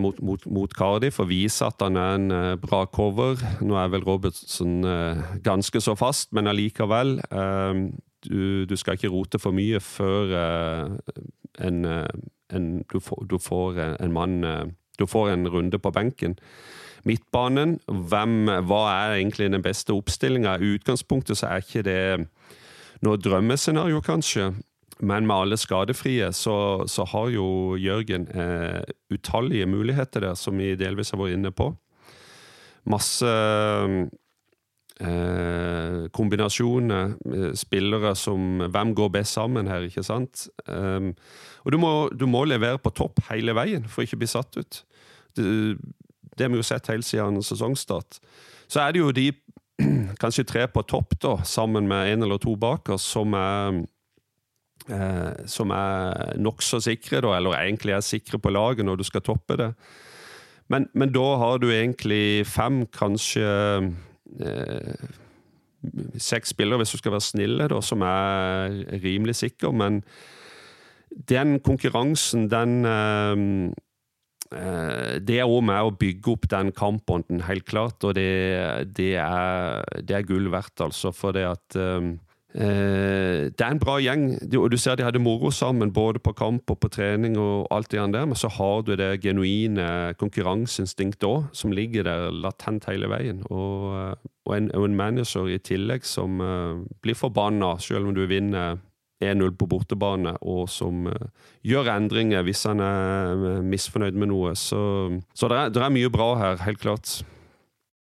mot, 0.00 0.20
mot, 0.24 0.46
mot 0.46 0.74
Cardiff 0.74 1.20
og 1.22 1.28
viser 1.30 1.68
at 1.68 1.82
han 1.84 1.98
er 2.00 2.14
en 2.16 2.62
bra 2.62 2.84
cover. 2.86 3.42
Nå 3.62 3.76
er 3.78 3.90
vel 3.92 4.06
Robertson 4.06 4.86
ganske 5.44 5.82
så 5.82 5.96
fast, 5.98 6.30
men 6.34 6.50
allikevel. 6.50 7.18
Du, 8.24 8.64
du, 8.70 8.76
skal 8.80 8.96
ikke 8.96 9.12
rote 9.12 9.42
for 9.42 9.54
mye 9.54 9.82
før 9.82 10.38
en 11.58 11.82
en, 12.52 12.84
du, 12.92 13.00
får, 13.00 13.24
du, 13.30 13.38
får, 13.38 13.78
en 14.00 14.12
mann 14.12 14.44
eh, 14.44 14.64
Du 14.98 15.06
får 15.06 15.30
en 15.30 15.48
runde 15.48 15.78
på 15.78 15.90
benken. 15.90 16.36
Midtbanen, 17.04 17.78
hvem, 17.86 18.48
hva 18.64 18.82
er 18.92 19.16
egentlig 19.18 19.50
den 19.52 19.62
beste 19.62 19.92
oppstillinga? 19.92 20.56
I 20.56 20.76
utgangspunktet 20.78 21.36
så 21.36 21.50
er 21.50 21.64
ikke 21.64 21.82
det 21.84 22.28
noe 23.04 23.20
drømmescenario, 23.20 24.00
kanskje. 24.00 24.52
Men 25.04 25.26
med 25.26 25.36
alle 25.36 25.56
skadefrie 25.58 26.30
så, 26.32 26.86
så 26.88 27.04
har 27.10 27.32
jo 27.34 27.76
Jørgen 27.76 28.28
eh, 28.30 28.82
utallige 29.12 29.66
muligheter 29.66 30.20
der, 30.28 30.34
som 30.38 30.58
vi 30.58 30.74
delvis 30.78 31.10
har 31.12 31.20
vært 31.20 31.36
inne 31.36 31.50
på. 31.52 31.72
Masse 32.88 33.30
eh, 35.00 36.06
kombinasjoner, 36.14 37.16
eh, 37.34 37.52
spillere 37.58 38.14
som 38.16 38.62
Hvem 38.70 38.94
går 38.94 39.08
best 39.18 39.32
sammen 39.34 39.68
her, 39.68 39.88
ikke 39.88 40.06
sant? 40.06 40.48
Eh, 40.68 41.12
og 41.64 41.72
du 41.72 41.78
må, 41.80 41.92
du 42.12 42.26
må, 42.28 42.44
levere 42.48 42.80
på 42.80 42.92
topp 42.92 43.22
hele 43.30 43.54
veien 43.56 43.86
for 43.88 44.04
ikke 44.04 44.18
å 44.18 44.22
bli 44.22 44.30
satt 44.30 44.58
ut. 44.60 44.82
Det, 45.34 45.44
det 46.36 46.46
har 46.46 46.52
vi 46.52 46.60
jo 46.60 46.66
sett 46.66 46.90
helt 46.92 47.08
siden 47.08 47.40
sesongstart. 47.42 48.20
Så 48.68 48.82
er 48.82 48.94
det 48.94 49.02
jo 49.02 49.14
de 49.16 49.30
kanskje 50.22 50.46
tre 50.46 50.66
på 50.70 50.84
topp, 50.86 51.16
da, 51.24 51.38
sammen 51.48 51.88
med 51.90 52.12
en 52.12 52.26
eller 52.28 52.40
to 52.42 52.54
bak 52.60 52.92
oss, 52.94 53.06
som 53.16 53.34
er 53.38 53.82
eh, 54.92 55.46
som 55.50 55.72
er 55.74 56.36
nokså 56.40 56.82
sikre, 56.84 57.22
da, 57.24 57.34
eller 57.38 57.56
egentlig 57.58 57.96
er 57.96 58.04
sikre 58.04 58.38
på 58.38 58.52
laget 58.52 58.86
når 58.86 59.00
du 59.00 59.08
skal 59.08 59.24
toppe 59.24 59.58
det. 59.60 59.72
Men, 60.72 60.88
men 60.94 61.12
da 61.12 61.24
har 61.40 61.58
du 61.60 61.68
egentlig 61.72 62.46
fem, 62.48 62.84
kanskje 62.92 63.48
eh, 64.40 65.10
seks 66.16 66.54
spillere, 66.54 66.80
hvis 66.80 66.94
du 66.94 67.00
skal 67.00 67.16
være 67.16 67.26
snille, 67.26 67.68
da, 67.68 67.80
som 67.84 68.04
er 68.06 68.78
rimelig 69.02 69.36
sikre. 69.42 69.72
Men 69.76 70.02
den 71.14 71.58
konkurransen, 71.60 72.48
den 72.50 72.84
eh, 72.84 73.72
eh 74.54 75.18
Det 75.24 75.38
er 75.40 75.48
òg 75.48 75.64
med 75.66 75.82
å 75.82 75.94
bygge 75.98 76.30
opp 76.32 76.48
den 76.50 76.72
kampånden, 76.72 77.40
helt 77.48 77.64
klart. 77.66 78.04
Og 78.04 78.14
det, 78.14 78.92
det, 78.96 79.14
er, 79.16 79.82
det 80.02 80.16
er, 80.16 80.26
gull 80.28 80.50
verdt, 80.50 80.80
altså. 80.80 81.12
For 81.12 81.32
det 81.32 81.46
at 81.48 81.78
eh, 81.78 82.14
Eh, 82.54 83.50
det 83.50 83.64
er 83.64 83.72
en 83.72 83.80
bra 83.82 83.96
gjeng, 83.98 84.28
og 84.60 84.68
du 84.70 84.76
ser 84.78 84.94
de 84.94 85.02
hadde 85.02 85.18
moro 85.18 85.50
sammen 85.50 85.90
både 85.92 86.20
på 86.22 86.36
kamp 86.38 86.70
og 86.70 86.78
på 86.78 86.88
trening. 86.88 87.36
og 87.36 87.66
alt 87.70 87.90
det 87.90 87.98
der, 87.98 88.26
Men 88.26 88.34
så 88.34 88.48
har 88.48 88.82
du 88.82 88.94
det 88.94 89.22
genuine 89.22 90.14
konkurranseinstinktet 90.14 91.24
òg, 91.24 91.44
som 91.52 91.72
ligger 91.72 92.04
der 92.04 92.30
latent 92.30 92.84
hele 92.84 93.08
veien. 93.08 93.42
Og, 93.50 93.94
eh, 93.98 94.14
og, 94.46 94.56
en, 94.56 94.70
og 94.74 94.84
en, 94.84 94.96
manager 94.96 95.48
i 95.48 95.58
tillegg 95.58 96.04
som 96.04 96.40
uh, 96.40 96.84
blir 97.02 97.14
forbanna 97.14 97.78
selv 97.78 98.06
om 98.06 98.14
du 98.14 98.26
vinner 98.26 98.78
1-0 99.32 99.54
på 99.60 99.68
bortebane, 99.70 100.36
og 100.42 100.66
som 100.72 101.06
uh, 101.10 101.28
gjør 101.66 101.92
endringer 101.94 102.44
hvis 102.46 102.66
han 102.68 102.82
er 102.84 103.62
misfornøyd 103.64 104.18
med 104.18 104.32
noe. 104.32 104.54
Så, 104.58 104.80
så 105.36 105.50
det, 105.50 105.60
er, 105.60 105.74
det 105.74 105.84
er 105.84 105.94
mye 105.94 106.12
bra 106.12 106.34
her, 106.40 106.60
helt 106.66 106.82
klart 106.82 107.22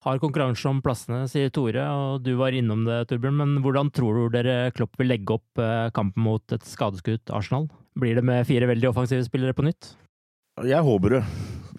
har 0.08 0.22
konkurranse 0.22 0.68
om 0.70 0.80
plassene, 0.84 1.26
sier 1.30 1.52
Tore, 1.54 1.84
og 1.84 2.24
du 2.26 2.34
var 2.40 2.56
innom 2.56 2.86
det, 2.88 3.04
Torbjørn. 3.10 3.40
Men 3.42 3.56
hvordan 3.64 3.92
tror 3.96 4.18
du 4.18 4.38
dere 4.38 4.72
Klopp 4.76 4.98
vil 5.00 5.12
legge 5.12 5.38
opp 5.38 5.62
eh, 5.62 5.90
kampen 5.96 6.24
mot 6.28 6.56
et 6.56 6.66
skadeskutt 6.68 7.34
Arsenal? 7.36 7.68
Blir 7.98 8.18
det 8.20 8.26
med 8.28 8.48
fire 8.48 8.70
veldig 8.70 8.92
offensive 8.92 9.26
spillere 9.28 9.58
på 9.58 9.66
nytt? 9.68 9.96
Jeg 10.66 10.82
håper 10.86 11.18
det. 11.18 11.24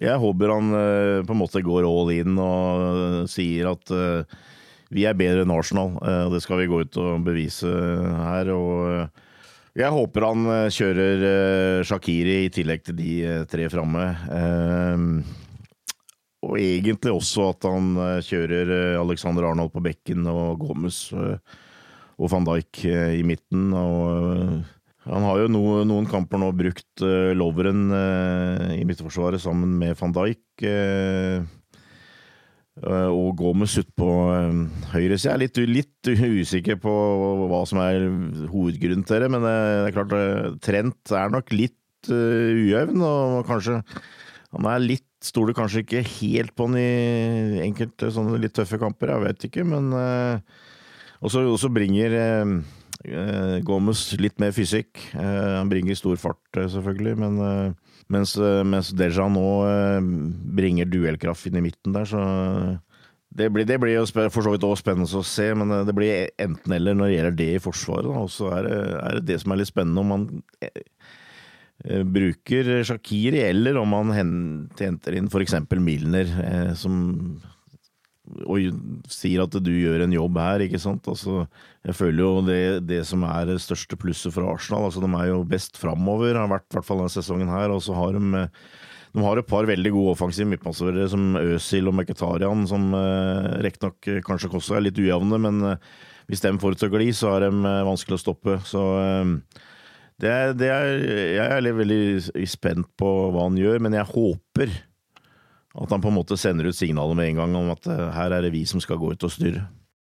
Jeg 0.03 0.21
håper 0.21 0.53
han 0.53 0.75
eh, 0.77 1.23
på 1.27 1.35
en 1.35 1.41
måte 1.41 1.63
går 1.65 1.87
all 1.87 2.13
in 2.15 2.37
og 2.39 3.29
sier 3.31 3.73
at 3.73 3.95
eh, 3.95 4.39
vi 4.89 5.05
er 5.05 5.17
bedre 5.17 5.45
enn 5.45 5.53
Arsenal. 5.53 5.95
Det 6.33 6.41
skal 6.41 6.63
vi 6.63 6.69
gå 6.71 6.83
ut 6.85 6.97
og 7.01 7.25
bevise 7.25 7.69
her. 7.69 8.49
og 8.53 9.09
jeg 9.77 9.93
håper 9.93 10.25
han 10.25 10.47
kjører 10.73 11.83
Shakiri 11.85 12.39
i 12.47 12.49
tillegg 12.51 12.81
til 12.87 12.97
de 12.97 13.11
tre 13.47 13.69
framme. 13.69 14.07
Og 16.45 16.55
egentlig 16.59 17.11
også 17.11 17.49
at 17.51 17.67
han 17.67 17.95
eh, 17.99 18.19
kjører 18.23 18.73
eh, 18.75 18.99
Alexander 18.99 19.49
Arnold 19.49 19.73
på 19.73 19.83
bekken 19.83 20.27
og 20.31 20.61
Gomez 20.61 21.09
eh, 21.11 21.35
og 22.19 22.31
van 22.31 22.47
Dijk 22.47 22.83
i 22.85 23.23
midten. 23.23 23.71
og 23.73 24.63
han 25.09 25.23
har 25.23 25.39
jo 25.39 25.51
no, 25.51 25.61
noen 25.87 26.07
kamper 26.11 26.37
nå 26.37 26.49
brukt 26.53 27.01
uh, 27.01 27.31
Loveren 27.31 27.87
i 28.75 28.83
midtforsvaret 28.85 29.39
sammen 29.41 29.77
med 29.79 29.95
van 29.97 30.11
Dijk. 30.13 30.65
Og 32.87 33.41
med 33.59 33.67
ut 33.67 33.89
på 33.99 34.07
uh, 34.07 34.85
høyre 34.93 35.17
side. 35.17 35.27
Jeg 35.27 35.33
er 35.33 35.41
litt, 35.43 35.59
litt, 35.67 36.09
usikker 36.39 36.79
på 36.79 36.93
hva 37.51 37.65
som 37.67 37.81
er 37.83 38.05
hovedgrunnen 38.51 39.03
til 39.07 39.25
det, 39.25 39.29
men 39.33 39.43
det 39.43 39.51
er 39.89 39.95
klart 39.97 40.15
Trent 40.63 41.11
er 41.11 41.33
nok 41.33 41.51
litt 41.51 41.75
ujevn, 42.09 43.01
og 43.03 43.43
kanskje 43.49 43.81
han 44.55 44.71
er 44.71 44.85
litt 44.85 45.05
Stoler 45.19 45.51
kanskje 45.51 45.81
ikke 45.83 45.99
helt 46.07 46.53
på 46.55 46.69
han 46.69 46.77
i 46.79 47.59
enkelte 47.65 48.07
sånne 48.15 48.37
litt 48.39 48.53
tøffe 48.55 48.77
kamper, 48.79 49.11
jeg 49.11 49.23
vet 49.25 49.45
ikke, 49.49 49.65
men 49.67 49.89
Og 51.19 51.33
så 51.59 51.71
bringer 51.75 52.15
Gomez 53.67 54.05
litt 54.15 54.39
mer 54.39 54.55
fysikk. 54.55 55.01
Han 55.19 55.67
bringer 55.67 55.99
stor 55.99 56.15
fart, 56.23 56.39
selvfølgelig, 56.55 57.17
men 57.19 57.75
mens, 58.13 58.35
mens 58.65 58.91
Deja 58.97 59.27
nå 59.31 59.47
bringer 60.57 60.89
duellkraft 60.89 61.49
inn 61.49 61.59
i 61.59 61.65
midten 61.69 61.95
der, 61.95 62.07
så 62.09 62.21
det 63.29 63.51
blir, 63.53 63.67
det 63.69 63.77
blir 63.77 63.93
jo 63.93 64.05
for 64.33 64.41
så 64.41 64.55
vidt 64.55 64.65
også 64.65 64.81
spennende 64.81 65.19
å 65.19 65.25
se, 65.27 65.51
men 65.53 65.71
det 65.85 65.93
blir 65.93 66.31
enten-eller 66.41 66.97
når 66.97 67.05
det 67.05 67.15
gjelder 67.15 67.35
det 67.37 67.49
i 67.53 67.61
Forsvaret. 67.61 68.09
Og 68.09 68.31
så 68.33 68.49
er 68.57 68.69
er 68.73 69.19
det 69.19 69.27
det 69.29 69.37
som 69.43 69.53
er 69.53 69.61
litt 69.61 69.69
spennende, 69.69 70.01
om 70.01 70.13
man 70.15 70.25
Eh, 71.85 72.03
bruker 72.03 72.83
Shakiri, 72.83 73.39
eller 73.39 73.77
om 73.79 73.93
man 73.93 74.11
henter 74.11 75.15
inn 75.15 75.29
f.eks. 75.31 75.55
Milner, 75.79 76.27
eh, 76.43 76.73
som 76.75 77.39
og 78.45 79.07
sier 79.11 79.43
at 79.43 79.55
du 79.63 79.71
gjør 79.71 80.03
en 80.05 80.13
jobb 80.13 80.37
her, 80.41 80.63
ikke 80.65 80.81
sant. 80.81 81.07
Altså, 81.09 81.45
jeg 81.87 81.97
føler 81.97 82.21
jo 82.23 82.43
det, 82.45 82.61
det 82.89 83.01
som 83.07 83.23
er 83.27 83.49
det 83.49 83.59
største 83.63 83.97
plusset 83.99 84.35
for 84.35 84.47
Arsenal. 84.51 84.87
Altså, 84.89 85.03
de 85.03 85.09
er 85.17 85.31
jo 85.31 85.41
best 85.47 85.79
framover, 85.79 86.37
har 86.37 86.51
vært 86.51 86.67
i 86.69 86.77
hvert 86.77 86.87
fall 86.87 87.01
denne 87.03 87.13
sesongen 87.13 87.51
her. 87.51 87.73
Og 87.73 87.81
så 87.85 87.95
har 87.97 88.17
de, 88.17 88.43
de 89.15 89.25
har 89.25 89.41
et 89.41 89.49
par 89.49 89.69
veldig 89.69 89.93
gode 89.95 90.13
offensive 90.17 90.49
midtbanespillere 90.51 91.09
som 91.13 91.39
Øzil 91.39 91.89
og 91.89 91.97
Meketarian, 91.97 92.67
som 92.69 92.91
eh, 92.97 93.49
riktignok 93.65 94.11
kanskje 94.27 94.51
også 94.53 94.77
er 94.77 94.87
litt 94.87 95.01
ujevne, 95.01 95.41
men 95.41 95.63
eh, 95.71 95.89
hvis 96.29 96.45
de 96.45 96.53
får 96.61 96.75
det 96.75 96.83
til 96.83 96.91
å 96.91 96.93
gli, 96.93 97.09
så 97.15 97.33
er 97.35 97.47
de 97.47 97.63
eh, 97.65 97.87
vanskelig 97.87 98.19
å 98.19 98.21
stoppe. 98.21 98.59
Så 98.69 98.83
eh, 99.01 99.63
det 100.19 100.35
er, 100.35 100.53
det 100.59 100.69
er, 100.75 100.93
jeg 101.39 101.57
er 101.57 101.79
veldig 101.79 102.45
spent 102.51 102.91
på 102.99 103.09
hva 103.33 103.47
han 103.47 103.57
gjør, 103.57 103.81
men 103.85 103.95
jeg 103.97 104.11
håper 104.11 104.75
at 105.79 105.91
han 105.93 106.03
på 106.03 106.11
en 106.11 106.17
måte 106.19 106.37
sender 106.39 106.69
ut 106.69 106.77
signaler 106.77 107.17
med 107.17 107.31
en 107.31 107.41
gang 107.41 107.57
om 107.61 107.73
at 107.73 107.87
eh, 107.89 108.07
her 108.15 108.35
er 108.35 108.45
det 108.45 108.53
vi 108.55 108.65
som 108.67 108.81
skal 108.83 108.99
gå 108.99 109.13
ut 109.13 109.25
og 109.25 109.33
styre. 109.33 109.65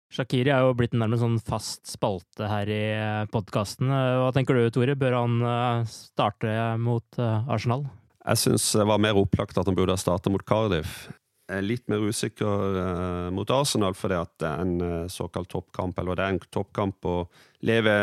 Shakiri 0.10 0.50
er 0.50 0.66
jo 0.66 0.74
blitt 0.74 0.96
nærmest 0.98 1.22
sånn 1.22 1.38
fast 1.46 1.84
spalte 1.92 2.48
her 2.50 2.72
i 2.72 2.84
eh, 2.96 3.26
podkasten. 3.30 3.92
Hva 3.92 4.32
tenker 4.34 4.58
du, 4.58 4.70
Tore? 4.74 4.98
Bør 4.98 5.20
han 5.20 5.40
eh, 5.46 5.88
starte 5.92 6.56
mot 6.82 7.20
Arsenal? 7.20 7.86
Jeg 8.30 8.42
syns 8.42 8.68
det 8.78 8.86
var 8.90 9.02
mer 9.02 9.18
opplagt 9.20 9.58
at 9.58 9.70
han 9.70 9.78
burde 9.78 9.98
starte 10.00 10.32
mot 10.34 10.44
Cardiff 10.48 11.08
litt 11.66 11.88
mer 11.90 12.04
usikker 12.06 12.76
uh, 12.78 13.30
mot 13.34 13.50
Arsenal 13.54 13.96
fordi 13.98 14.18
at 14.20 14.34
det 14.42 14.50
er 14.50 14.64
en 14.64 14.82
uh, 14.84 15.10
såkalt 15.12 15.50
toppkamp. 15.52 15.98
Eller 16.00 16.18
det 16.18 16.26
er 16.26 16.36
en 16.36 16.42
toppkamp 16.54 17.08
å 17.10 17.16
leve 17.66 17.94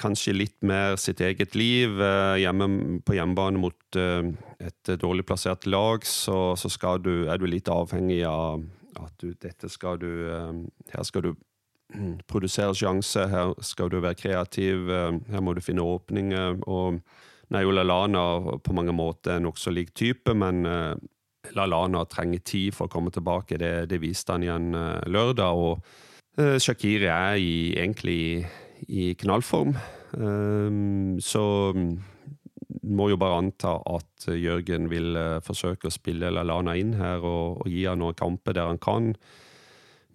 kanskje 0.00 0.36
litt 0.36 0.56
mer 0.66 0.96
sitt 1.00 1.20
eget 1.24 1.56
liv 1.58 2.00
uh, 2.00 2.36
hjemme 2.40 3.00
på 3.06 3.18
hjemmebane 3.18 3.60
mot 3.60 3.98
et 3.98 4.90
dårlig 5.00 5.24
plassert 5.28 5.66
lag. 5.68 6.04
Så, 6.04 6.56
så 6.60 6.96
du, 7.02 7.28
er 7.28 7.38
du 7.38 7.46
litt 7.48 7.68
avhengig 7.72 8.22
av 8.28 8.64
at 8.98 9.14
du, 9.22 9.32
dette 9.38 9.70
skal 9.70 10.00
du 10.02 10.10
Her 10.92 11.04
skal 11.06 11.28
du 11.28 11.30
produsere 12.30 12.74
sjanse, 12.76 13.28
her 13.30 13.54
skal 13.64 13.92
du 13.92 14.00
være 14.00 14.18
kreativ, 14.18 14.90
her 14.90 15.44
må 15.44 15.54
du 15.54 15.62
finne 15.64 15.84
åpninger. 15.84 16.60
og 16.66 17.00
Nayola 17.48 17.80
Lana 17.80 18.24
på 18.60 18.74
mange 18.76 18.92
måter 18.92 19.38
er 19.38 19.40
nokså 19.40 19.72
lik 19.72 19.94
type, 19.96 20.34
men 20.36 20.66
LaLana 21.56 22.04
trenger 22.10 22.44
tid 22.44 22.76
for 22.76 22.88
å 22.88 22.92
komme 22.92 23.12
tilbake. 23.14 23.58
Det, 23.60 23.72
det 23.90 24.00
viste 24.02 24.34
han 24.34 24.44
igjen 24.44 24.70
uh, 24.76 25.00
lørdag. 25.08 25.62
Og 25.62 25.80
uh, 26.40 26.56
Shakiri 26.60 27.08
er 27.12 27.40
i, 27.40 27.74
egentlig 27.78 28.20
i, 28.88 29.12
knallform. 29.20 29.74
Um, 30.12 31.18
så 31.20 31.42
um, 31.76 31.90
må 32.88 33.10
jo 33.12 33.18
bare 33.20 33.42
anta 33.42 33.74
at 33.88 34.28
Jørgen 34.32 34.88
vil 34.92 35.16
uh, 35.16 35.42
forsøke 35.44 35.90
å 35.90 35.94
spille 35.94 36.32
LaLana 36.32 36.76
inn 36.80 36.96
her 37.00 37.24
og, 37.24 37.62
og 37.64 37.68
gi 37.72 37.84
han 37.88 38.00
noen 38.02 38.16
kamper 38.18 38.56
der 38.56 38.72
han 38.72 38.82
kan. 38.82 39.12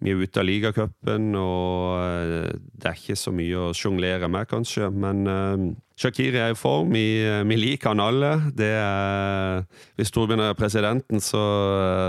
Vi 0.04 0.12
er 0.12 0.20
ute 0.20 0.42
av 0.42 0.44
ligacupen, 0.44 1.30
og 1.38 1.94
eh, 2.02 2.50
det 2.76 2.90
er 2.90 2.98
ikke 2.98 3.16
så 3.16 3.32
mye 3.32 3.68
å 3.70 3.74
sjonglere 3.76 4.28
med, 4.28 4.48
kanskje. 4.50 4.90
Men 4.90 5.22
uh, 5.24 5.62
Shakiri 5.94 6.40
er 6.42 6.52
i 6.52 6.58
form. 6.58 6.90
Vi, 6.96 7.22
eh, 7.22 7.44
liker 7.46 7.92
han 7.92 8.02
alle. 8.02 8.32
Er, 8.58 9.62
hvis 9.94 10.10
Torbjørn 10.10 10.42
er 10.42 10.58
presidenten, 10.58 11.22
så, 11.22 11.44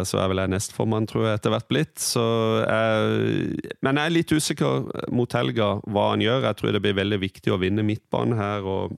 så, 0.03 0.19
er 0.19 0.31
vel 0.31 0.41
jeg 0.41 0.53
nestformann, 0.55 1.05
tror 1.05 1.27
jeg, 1.27 1.39
etter 1.39 1.53
hvert 1.53 1.69
blitt. 1.69 2.01
Jeg, 2.01 3.73
men 3.85 4.01
jeg 4.01 4.05
er 4.05 4.15
litt 4.15 4.33
usikker 4.33 4.89
mot 5.13 5.37
helga 5.37 5.75
hva 5.85 6.11
han 6.15 6.25
gjør. 6.25 6.47
Jeg 6.49 6.59
tror 6.59 6.73
det 6.73 6.81
blir 6.81 6.97
veldig 6.97 7.21
viktig 7.21 7.53
å 7.53 7.61
vinne 7.61 7.85
midtbanen 7.85 8.39
her. 8.41 8.65
og 8.65 8.97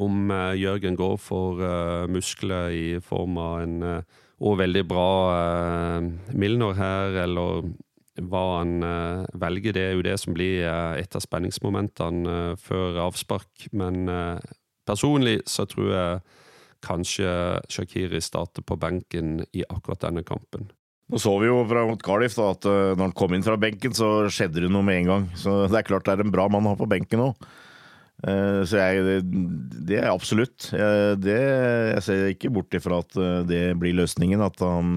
om 0.00 0.30
uh, 0.30 0.54
Jørgen 0.58 0.96
går 0.96 1.18
for 1.20 1.60
uh, 1.62 2.10
muskler 2.10 2.72
i 2.74 2.86
form 3.04 3.38
av 3.38 3.58
en 3.62 3.82
uh, 3.82 4.20
og 4.44 4.58
veldig 4.58 4.82
bra 4.90 6.00
Milner 6.34 6.74
her, 6.74 7.14
eller 7.22 7.68
hva 8.22 8.42
han 8.60 8.78
uh, 8.84 9.24
velger, 9.40 9.74
det 9.74 9.82
er 9.88 9.96
jo 9.96 10.04
det 10.06 10.14
som 10.22 10.36
blir 10.36 10.62
uh, 10.68 10.94
et 11.00 11.16
av 11.16 11.22
spenningsmomentene 11.24 12.36
uh, 12.54 12.60
før 12.60 13.00
avspark. 13.08 13.66
Men 13.74 14.06
personlig 14.86 15.40
så 15.50 15.66
tror 15.66 15.90
jeg 15.90 16.22
kanskje 16.84 17.28
Shakiri 17.72 18.20
starter 18.22 18.62
på 18.62 18.76
benken 18.78 19.40
i 19.56 19.64
akkurat 19.66 20.04
denne 20.04 20.22
kampen. 20.26 20.68
Nå 21.10 21.20
så 21.20 21.34
vi 21.40 21.48
jo 21.48 21.62
fra 21.68 21.82
mot 21.88 22.00
Cardiff 22.00 22.36
da, 22.36 22.50
at 22.54 22.64
når 22.64 23.00
han 23.00 23.14
kom 23.16 23.34
inn 23.36 23.44
fra 23.44 23.58
benken, 23.60 23.92
så 23.96 24.26
skjedde 24.32 24.62
det 24.64 24.70
noe 24.72 24.84
med 24.84 25.02
en 25.02 25.10
gang. 25.10 25.26
Så 25.36 25.64
det 25.68 25.80
er 25.80 25.88
klart 25.88 26.06
det 26.06 26.14
er 26.14 26.24
en 26.24 26.32
bra 26.32 26.46
mann 26.52 26.64
å 26.64 26.72
ha 26.72 26.80
på 26.80 26.88
benken 26.88 27.20
nå. 27.20 27.30
Så 28.24 28.78
jeg, 28.78 29.24
det, 29.84 29.98
er 29.98 30.08
absolutt. 30.08 30.70
Det, 31.20 31.36
jeg 31.90 32.04
ser 32.06 32.30
ikke 32.30 32.52
bort 32.56 32.76
ifra 32.76 33.02
at 33.04 33.18
det 33.48 33.64
blir 33.80 33.98
løsningen. 34.00 34.44
At 34.44 34.64
han 34.64 34.96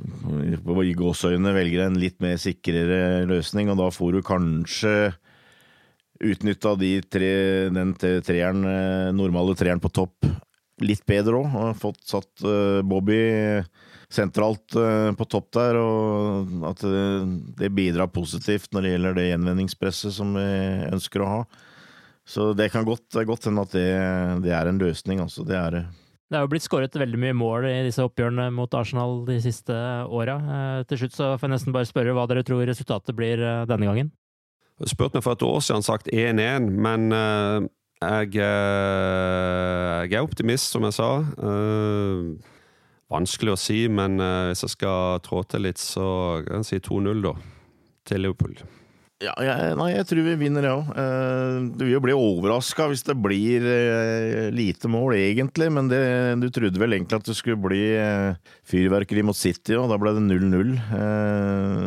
i 0.00 0.94
gåseøynene 0.98 1.54
velger 1.54 1.84
en 1.86 1.98
litt 2.00 2.18
mer 2.24 2.38
sikrere 2.40 3.24
løsning, 3.30 3.70
og 3.70 3.78
da 3.80 3.90
får 3.94 4.16
du 4.16 4.24
kanskje 4.26 4.94
utnytta 6.24 6.74
de 6.78 6.92
tre, 7.10 7.32
den 7.74 7.94
treeren, 7.98 8.64
normale 9.16 9.56
treeren 9.58 9.82
på 9.82 9.92
topp 9.94 10.28
litt 10.82 11.04
bedre 11.06 11.42
òg. 11.42 11.74
Fått 11.78 12.02
satt 12.08 12.44
Bobby 12.86 13.18
sentralt 14.14 14.74
på 15.18 15.26
topp 15.30 15.50
der, 15.56 15.78
og 15.78 16.66
at 16.70 16.82
det 17.60 17.70
bidrar 17.74 18.12
positivt 18.14 18.72
når 18.74 18.86
det 18.86 18.94
gjelder 18.94 19.18
det 19.18 19.28
gjenvinningspresset 19.28 20.16
som 20.16 20.34
vi 20.38 20.48
ønsker 20.90 21.24
å 21.24 21.30
ha. 21.30 21.40
Så 22.24 22.52
det 22.56 22.70
kan 22.72 22.86
godt, 22.88 23.12
godt 23.26 23.50
hende 23.50 23.66
at 23.66 23.74
det, 23.76 23.88
det, 24.46 24.52
er 24.56 24.70
en 24.70 24.80
løsning, 24.80 25.20
altså. 25.20 25.44
Det 25.44 25.56
er 25.58 25.76
det. 25.76 25.84
Det 26.34 26.40
er 26.40 26.48
jo 26.48 26.50
blitt 26.50 26.64
skåret 26.66 26.96
veldig 26.98 27.18
mye 27.22 27.34
mål 27.38 27.64
i 27.68 27.84
disse 27.86 28.02
oppgjørene 28.02 28.48
mot 28.50 28.72
Arsenal 28.74 29.20
de 29.28 29.36
siste 29.38 29.70
åra. 30.10 30.34
Eh, 30.42 30.80
til 30.90 31.04
slutt 31.04 31.14
så 31.14 31.28
får 31.38 31.46
jeg 31.46 31.52
nesten 31.52 31.76
bare 31.76 31.86
spørre 31.86 32.10
hva 32.16 32.24
dere 32.26 32.42
tror 32.42 32.64
resultatet 32.66 33.14
blir 33.14 33.38
eh, 33.38 33.60
denne 33.70 33.86
gangen? 33.86 34.10
Du 34.82 34.90
spurte 34.90 35.14
meg 35.14 35.22
for 35.22 35.38
et 35.38 35.46
år 35.46 35.62
siden 35.62 35.86
sagt 35.86 36.10
1-1, 36.10 36.66
men 36.74 37.14
uh, 37.14 37.62
jeg, 38.02 38.34
jeg, 38.34 40.10
er 40.10 40.26
optimist, 40.26 40.74
som 40.74 40.82
jeg 40.88 40.96
sa. 40.98 41.10
Vanskelig 43.14 43.54
å 43.54 43.60
si, 43.60 43.84
men 43.86 44.18
hvis 44.18 44.66
jeg 44.66 44.74
skal 44.74 45.22
trå 45.22 45.44
til 45.46 45.68
litt, 45.68 45.78
så 45.78 46.42
kan 46.48 46.66
jeg 46.66 46.72
si 46.72 46.82
2-0, 46.90 47.22
da. 47.30 47.38
Til 48.10 48.26
Liverpool. 48.26 48.58
Ja, 49.22 49.30
jeg, 49.38 49.74
nei, 49.78 49.92
jeg 49.92 50.06
tror 50.10 50.24
vi 50.26 50.32
vinner, 50.40 50.64
jeg 50.66 50.74
òg. 50.74 50.88
Eh, 50.98 51.58
du 51.78 51.84
vil 51.84 51.92
jo 51.94 52.00
bli 52.02 52.16
overraska 52.18 52.88
hvis 52.90 53.04
det 53.06 53.14
blir 53.22 53.62
eh, 53.62 54.48
lite 54.52 54.90
mål, 54.90 55.14
egentlig. 55.20 55.68
Men 55.72 55.88
det, 55.90 56.00
du 56.42 56.48
trodde 56.52 56.82
vel 56.82 56.96
egentlig 56.96 57.20
at 57.22 57.30
det 57.30 57.36
skulle 57.38 57.62
bli 57.62 57.84
eh, 57.94 58.34
fyrverkeri 58.68 59.22
mot 59.26 59.38
City, 59.38 59.76
og 59.78 59.86
da 59.92 60.00
ble 60.02 60.16
det 60.16 60.24
0-0. 60.26 60.74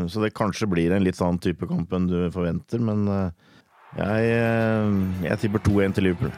Så 0.07 0.23
det 0.23 0.31
kanskje 0.37 0.69
blir 0.71 0.95
en 0.95 1.03
litt 1.03 1.19
annen 1.19 1.41
type 1.43 1.67
kamp 1.67 1.91
enn 1.93 2.07
du 2.09 2.17
forventer. 2.33 2.79
Men 2.79 3.03
jeg, 3.97 4.33
jeg 5.27 5.43
tipper 5.43 5.67
2-1 5.67 5.99
til 5.99 6.09
Liverpool. 6.09 6.33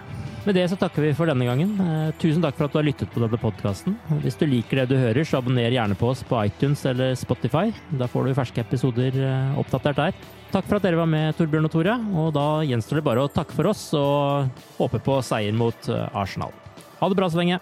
Med 0.49 0.55
det 0.57 0.63
så 0.71 0.77
takker 0.81 1.03
vi 1.05 1.11
for 1.13 1.29
denne 1.29 1.45
gangen. 1.45 1.75
Eh, 1.77 2.07
tusen 2.17 2.41
takk 2.41 2.55
for 2.57 2.65
at 2.65 2.73
du 2.73 2.79
har 2.79 2.85
lyttet 2.87 3.11
på 3.13 3.21
denne 3.21 3.37
podkasten. 3.37 3.93
Hvis 4.23 4.33
du 4.39 4.47
liker 4.49 4.79
det 4.79 4.87
du 4.89 4.95
hører, 4.97 5.21
så 5.21 5.37
abonner 5.37 5.69
gjerne 5.69 5.93
på 5.93 6.09
oss 6.09 6.23
på 6.25 6.39
iTunes 6.41 6.81
eller 6.89 7.13
Spotify. 7.13 7.67
Da 8.01 8.07
får 8.09 8.25
du 8.25 8.33
ferske 8.33 8.63
episoder 8.63 9.13
eh, 9.13 9.59
oppdatert 9.61 10.01
der. 10.01 10.17
Takk 10.49 10.65
for 10.65 10.79
at 10.79 10.87
dere 10.87 10.97
var 10.97 11.11
med, 11.11 11.37
Torbjørn 11.37 11.69
og 11.69 11.75
Tore. 11.75 11.99
Og 12.17 12.33
da 12.33 12.47
gjenstår 12.65 12.97
det 12.97 13.05
bare 13.11 13.27
å 13.27 13.29
takke 13.29 13.53
for 13.53 13.69
oss 13.69 13.85
og 13.93 14.65
håpe 14.79 15.05
på 15.05 15.21
seier 15.29 15.53
mot 15.53 15.93
eh, 15.93 16.17
Arsenal. 16.17 16.57
Ha 16.97 17.13
det 17.13 17.21
bra 17.21 17.29
så 17.29 17.43
lenge. 17.43 17.61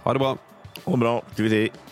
Ha 0.00 0.16
det 0.16 0.24
bra. 0.24 0.36
Ha 0.86 0.96
det 0.96 1.04
bra. 1.04 1.18
Aktivitet. 1.20 1.91